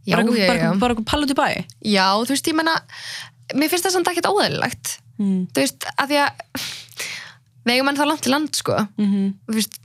[0.08, 1.48] já, Bara já, einhver- já, bara einhver- bara einhver pall út í bæ?
[1.84, 2.74] já, þú veist, ég menna
[3.54, 5.48] mér finnst það samt ekkert óðurlegt Mm.
[5.50, 6.30] þú veist, að því að
[7.66, 9.32] við eigum enn þá langt til land, sko Mm -hmm.
[9.48, 9.78] þú veist,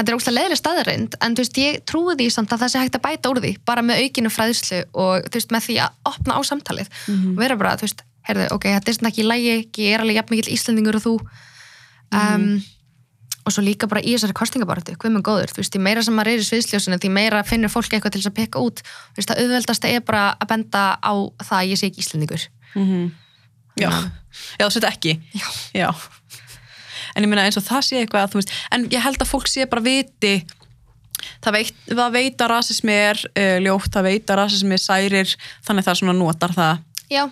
[0.00, 2.82] þetta er ógslag leðileg staðarind en þú veist, ég trúi því samt að það sé
[2.82, 6.10] hægt að bæta úr því, bara með aukinu fræðslu og þú veist, með því að
[6.10, 6.90] opna á samtalið
[7.34, 10.04] og vera bara, þú veist, heyrðu, ok, þetta er svona ekki í lægi, ég er
[10.04, 11.14] alveg jafn mikill Íslendingur og þú.
[12.10, 12.46] Um,
[13.46, 16.14] og svo líka bara í þessari kostingabaratu, hvað með góður, þú veist, því meira sem
[16.14, 19.20] maður er í sviðsljósinu, því meira finnur fólk eitthvað til þess að peka út, þú
[19.20, 22.46] veist, það auðveldasta er bara að benda á það að ég sé ekki Íslendingur.
[23.80, 23.90] Já,
[24.60, 25.16] já þú setja ekki.
[25.72, 25.88] Já.
[27.20, 29.28] En ég meina eins og það sé eitthvað að, þú veist, en ég held að
[29.28, 30.34] fólk sé bara viti
[31.44, 35.34] það veit, það veit að rasismi er uh, ljótt, það veit að rasismi er særir
[35.66, 36.84] þannig það svona notar það.
[37.12, 37.24] Já,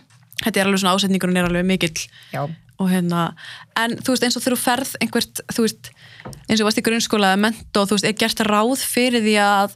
[0.44, 2.08] þetta er alveg svona ásetningurinn er alveg mikill.
[2.34, 2.42] Já,
[2.78, 3.32] og hérna,
[3.80, 5.90] en þú veist eins og þú ferð einhvert, þú veist
[6.46, 9.74] eins og varst í grunnskóla eða mentó, þú veist, er gert ráð fyrir því að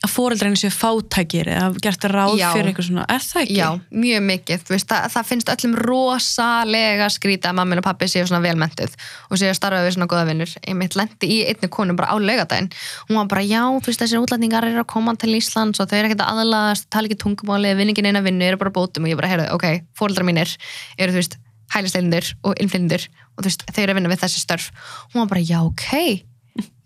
[0.00, 2.46] að fóreldræni séu fátækir eða gert ráð Já.
[2.54, 3.56] fyrir eitthvað svona, er það ekki?
[3.58, 8.08] Já, mjög mikið, þú veist, það, það finnst öllum rosalega skrýta að mammin og pappi
[8.08, 8.94] séu svona velmentuð
[9.28, 10.54] og séu að starfa við svona góða vinnur.
[10.64, 12.70] Ég mitt lendi í einni konu bara á laugadaginn.
[13.10, 15.98] Hún var bara, já, þú veist, þessir útlætningar eru að koma til Íslands og þau
[16.00, 19.20] eru ekkert að aðlaðast, tala ekki tungumáli, vinningin eina vinnu, eru bara bótum og ég
[19.20, 19.68] bara, heyrðu, ok,
[20.00, 20.56] fóreldrar mínir
[20.96, 21.38] eru, þú veist,
[21.70, 23.04] hælisleilindur og innflindur
[23.36, 24.72] og þú veist, þau eru að vinna við þessi störf.
[25.12, 26.24] Hún var bara, já, ok,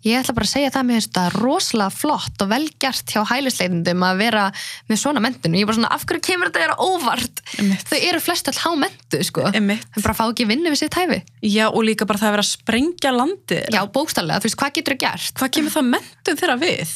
[0.05, 3.23] Ég ætla bara að segja það mér finnst þetta rosalega flott og vel gert hjá
[3.31, 4.43] hælisleitendum að vera
[4.91, 7.43] með svona mentun og ég er bara svona, af hverju kemur þetta þér á óvart?
[7.57, 7.87] Einmitt.
[7.89, 9.47] Þau eru flest all há mentu, sko.
[9.49, 9.87] Einmitt.
[9.97, 11.23] Þau bara fá ekki vinnu við sitt hæfi.
[11.49, 13.65] Já, og líka bara það að vera að sprengja landið.
[13.73, 15.33] Já, bókstallega, þú veist, hvað getur þú gert?
[15.41, 16.95] Hvað kemur það mentun þeirra við?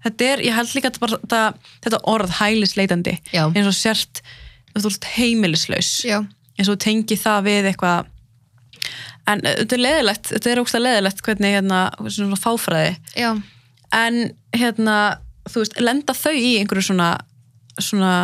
[0.00, 1.40] Þetta er, ég held líka að bara, þetta,
[1.84, 4.22] þetta orð hælisleitandi, eins og sért,
[5.18, 6.22] heimilislaus, Já,
[6.56, 8.08] eins og tengi það við eitthvað,
[9.30, 13.30] en uh, þetta er leðilegt, þetta er ógst að leðilegt hvernig, hérna, svona fáfræði, já,
[13.96, 14.22] en
[14.56, 14.96] hérna,
[15.50, 17.12] þú veist, lenda þau í einhverju svona,
[17.80, 18.14] svona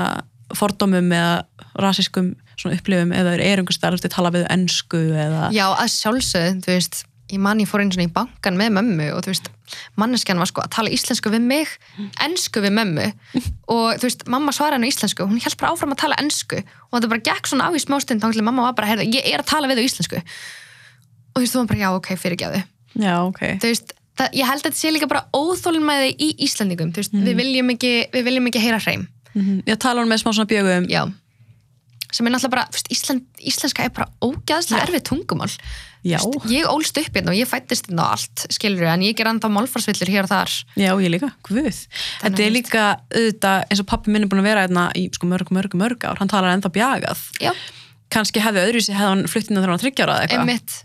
[0.57, 1.47] fordómum eða
[1.83, 5.93] rasiskum svona upplifum eða er einhver starf til að tala við ennsku eða já, að
[5.93, 7.03] sjálfsögð, þú veist,
[7.33, 9.49] ég man ég fór einu svona í bankan með mömmu og þú veist,
[9.99, 11.73] manneskjan var sko að tala íslensku við mig,
[12.23, 13.07] ennsku við mömmu.
[13.75, 16.61] Og þú veist, mamma svaraði henni á íslensku, hún held bara áfram að tala ennsku
[16.63, 19.43] og þetta bara gekk svona á í smástund þá til mamma var bara, ég er
[19.43, 20.23] að tala við þau íslensku
[21.37, 22.63] og þú veist, þú var bara, já, ok, fyrirgjáðu
[22.97, 23.43] Já, ok.
[23.61, 27.13] þú veist, það, ég held að þetta sé líka bara óþólumæði í Íslandingum, þú veist,
[27.29, 29.07] við viljum ekki við viljum ekki heyra hreim,
[29.37, 30.89] Mm Ég tala hún með smá svona bjögum.
[30.89, 31.05] já
[32.17, 35.51] sem er náttúrulega bara, þú veist, Ísland, íslenska er bara ógæðslega erfið tungumál
[36.07, 36.21] Já.
[36.23, 39.17] Þú veist, ég ólst upp hérna og ég fættist hérna og allt, skilur en ég
[39.19, 41.81] ger enda málfarsvillur hér og þar Já, ég líka, guð.
[42.23, 45.27] Þetta er líka auðvitað, eins og pappi minn er búin að vera hérna í sko,
[45.29, 47.25] mörg, mörg, mörg ár, hann talar ennþá bjagað.
[47.43, 47.53] já,
[48.09, 50.47] Kannski hefði öðruvísi hefði hann flutt inn þegar hann var þryggjára eða eitthvað.
[50.47, 50.77] einmitt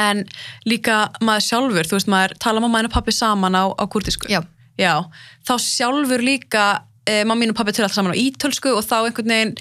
[0.00, 0.24] En
[0.68, 4.28] líka maður sjálfur, þú veist, maður tala mamma og pappi saman á, á kurtisku.
[4.32, 4.40] Já.
[4.76, 5.06] Já,
[5.48, 6.66] þá sjálfur líka
[7.08, 9.54] eh, mamma mín og pappi tölu alltaf saman á ítölsku og þá einhvern veginn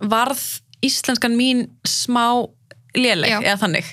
[0.00, 0.42] varð
[0.82, 2.46] íslenskan mín smá
[2.96, 3.40] léleg, Já.
[3.44, 3.90] eða þannig.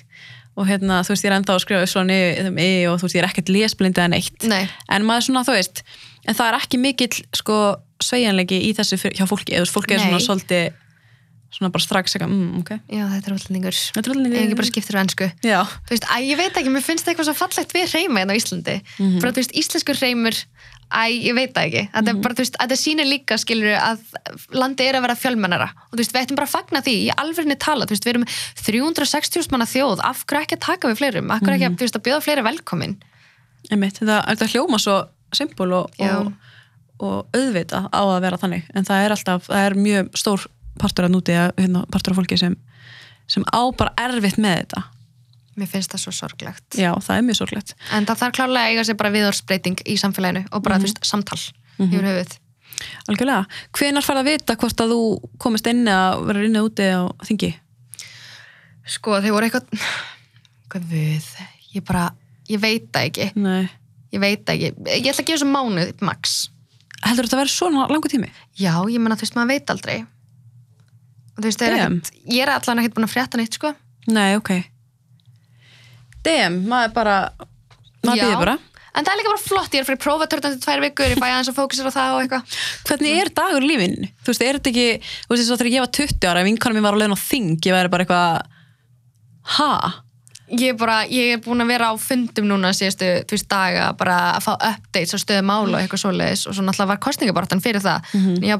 [0.57, 3.21] Og hérna, þú veist, ég er ennþá að skrifa svona í og þú veist, ég
[3.21, 4.47] er ekkert lesblindið en eitt.
[4.49, 4.63] Nei.
[4.89, 5.83] En maður svona, þú veist,
[6.25, 7.57] en það er ekki mikill, sko,
[8.01, 10.79] sveigjanleiki í þessu hjá fólki, eða fólki er svona svolítið,
[11.53, 12.71] svona bara strax eitthvað, mm, ok.
[12.91, 13.77] já, þetta er útlendingur.
[13.95, 15.61] En ekki bara skiptir á ennsku Já.
[15.87, 18.39] þú veist, að ég veit ekki, mér finnst eitthvað svo fallegt við reyma hérna á
[18.39, 18.75] Íslandi.
[18.97, 19.19] Mhm.
[19.23, 20.35] bara þú veist, íslenskur reymur
[20.87, 21.81] Æ, ég veit það ekki.
[21.91, 23.99] Þetta er bara, þú veist, þetta sýnir líka, skilur að
[24.55, 25.67] landi er að vera fjölmennara.
[25.91, 28.13] Og þú veist, við ættum bara að fagna því, í alvegni tala, þú veist, við
[28.13, 28.23] erum
[28.55, 31.99] 360 manna þjóð, af hverju ekki að taka við fleirum, af hverju ekki að, veist,
[31.99, 32.23] að bjóða
[40.77, 42.55] að vera partur að núti að hérna, partur af fólki sem,
[43.27, 44.83] sem á bara erfitt með þetta
[45.57, 46.75] Mér finnst það svo sorglegt.
[46.77, 49.95] já, það er mjög sorglegt En það þarf klárlega að eiga sér bara viðorsbreyting í
[49.97, 51.39] samfélaginu og bara, þú veist, samtal
[51.81, 52.35] yfir höfuð.
[53.09, 54.99] algjörlega, hvenar farið að vita hvort að þú
[55.41, 57.49] komist inn eða verður inn eða úti á þingi
[58.87, 59.87] Sko, þeir voru eitthvað,
[60.71, 61.25] hvað við,
[61.75, 62.05] ég bara,
[62.47, 63.65] ég veit það ekki, Nei.
[64.15, 64.69] ég veit það ekki.
[64.93, 66.35] Ég ætla að gefa þessu mánuð, max.
[67.03, 69.97] heldur þetta að vera svona langu tími Já, ég menna, þú veist, maður veit aldrei.
[71.37, 73.73] Veist, er ekkert, ég er allan ekkert búin að frétta neitt, sko.
[74.09, 74.55] nei, ok
[76.25, 77.19] damn, maður bara
[78.03, 78.57] maður býður bara
[78.97, 81.51] En það er líka bara flott, ég er fyrir prófatörnandi tvær vikur, ég fæ aðeins
[81.51, 82.55] að fókusera á það og eitthvað.
[82.89, 84.07] hvernig er dagur í lífinu?
[84.25, 84.85] Þú veist, er þetta ekki,
[85.27, 87.77] þú veist, þegar ég var 20 ára, ef vinkonum mér var að á þing, ég
[87.77, 88.49] væri bara eitthvað,
[89.59, 89.69] ha?
[90.47, 93.91] Ég er bara, ég er búin að vera á fundum núna síðustu, þú veist, daga,
[94.01, 97.61] bara að fá updates á stöðu mála og eitthvað svoleiðis og svo náttúrulega var kostningabartan
[97.61, 98.15] fyrir það.
[98.17, 98.55] En ég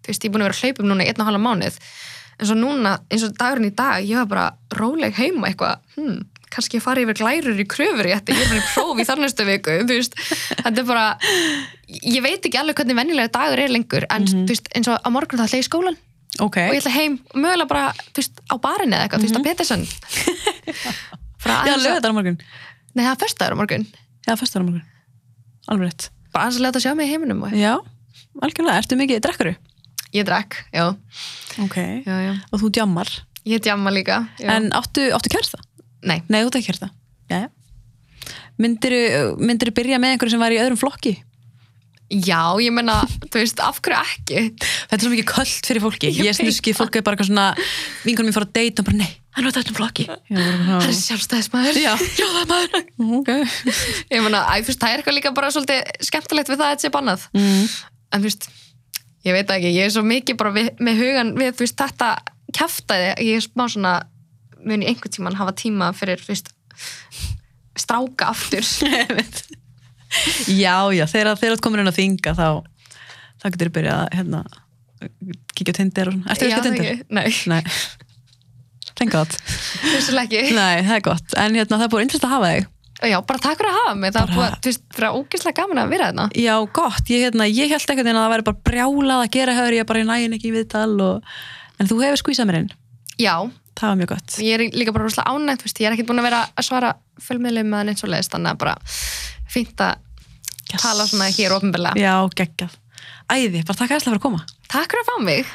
[0.00, 1.42] að þú veist, ég er búin að vera að hlaupum núna í einn og halva
[1.44, 1.78] mánuð.
[2.40, 4.46] En svo núna, eins og dagurinn í dag, ég var bara
[4.78, 6.20] róleg heima eitthvað, hm,
[6.50, 9.46] kannski ég fari yfir glærur í kröfur ég er bara í próf í þar næstu
[9.46, 11.04] viku, þetta er bara,
[11.86, 15.08] ég veit ekki alveg hvernig venjulega dagur er lengur, en þú veist, eins og á
[15.12, 16.00] morgun það ætla ég í skólan
[16.40, 19.38] Ok, og ég ætla heim mögulega bara, þú veist, á barinu eða eitthvað, þú veist,
[19.38, 19.86] á Peterson
[21.44, 22.38] bara já, að, þetta á morgun.
[22.90, 23.86] Nei það er föstaður á morgun.
[24.26, 24.84] Já, fyrst á morgun,
[25.70, 26.10] alveg rétt.
[26.30, 27.74] Bara aðeins að leta sjá mig í heiminum Já,
[28.42, 29.54] algjörlega, ertu mikið drekkuru?
[30.16, 30.88] Ég drekk, já,
[31.62, 32.34] Ok, já, já.
[32.52, 33.10] og þú djammar?
[33.48, 34.50] Ég djamma líka já.
[34.56, 35.58] En áttu, áttu kærsta?
[36.02, 36.90] nei, Nei, þú ert ekki kærsta
[37.30, 37.48] Já
[38.60, 39.00] Myndiru,
[39.40, 41.16] myndiru byrja með einhverju sem var í öðrum flokki?
[42.10, 42.96] já, ég menna
[43.30, 44.40] þú veist, af hverju ekki?
[44.58, 46.08] Þetta er svo mikið köld fyrir fólki.
[46.10, 47.44] Ég Ég veit snuski, fólk er bara eitthvað svona
[48.02, 50.06] Vinkunum mér fór að deyta og bara, nei, hann var þetta um flokki.
[50.10, 53.30] Það er sjálfstæðismæður Já, já, það er maður Ok.
[54.10, 56.74] Ég menna, æ, þú veist, það er eitthvað líka bara svolítið skemmtilegt við það að
[56.74, 57.28] þetta sé bannað.
[57.38, 57.62] Mm.
[58.10, 58.48] en þú veist,
[59.26, 61.78] ég veit það ekki ég er svo mikið bara við, með hugan við þú veist,
[61.80, 62.10] þetta
[62.56, 63.94] kæftæði ég er smá svona,
[64.64, 66.52] mun í einhvern tíman hafa tíma fyrir, þú veist
[67.80, 68.66] stráka aftur.
[70.50, 72.46] Já, já, þegar ert komin inn á þinga þá
[73.38, 74.40] þá getur þú byrjað að hérna,
[75.54, 76.34] kíkja á Tinder og svona.
[76.34, 76.88] Já, ekki á Tinder?
[76.88, 77.04] ekki?
[77.14, 79.10] Nei, Nei.
[79.14, 79.36] God.
[79.86, 80.56] Vissulega ekki.
[80.58, 81.36] Nei, það er gott.
[81.38, 82.66] En hérna, það er búin interessant að hafa þig
[83.00, 85.78] Já, bara takk fyrir að hafa mig, það Bara- var þú veist, fyrir ógeðslega gaman
[85.80, 89.22] að vera þarna Já, gott, ég, hérna, ég held ekkert að það væri bara brjálað
[89.24, 91.30] að gera höfður, ég bara nægin ekki í viðtal og...
[91.80, 92.68] en þú hefur skvísað mér inn?
[93.20, 93.34] Já,
[93.80, 94.36] það var mjög gott.
[94.44, 96.92] Ég er líka bara rosalega ánægt, veist, ég er ekkert búin að vera að svara
[97.24, 98.76] fjölmiðlum með neitt svo leiðist, þannig að bara
[99.48, 99.96] fínt að
[100.70, 100.82] Yes.
[100.84, 101.98] tala svona hér ofinbeglega.
[101.98, 102.76] Já, geggjað.
[103.32, 104.44] Æði, bara takk aðeinslega fyrir að koma.
[104.70, 105.48] Takk fyrir að fá mig.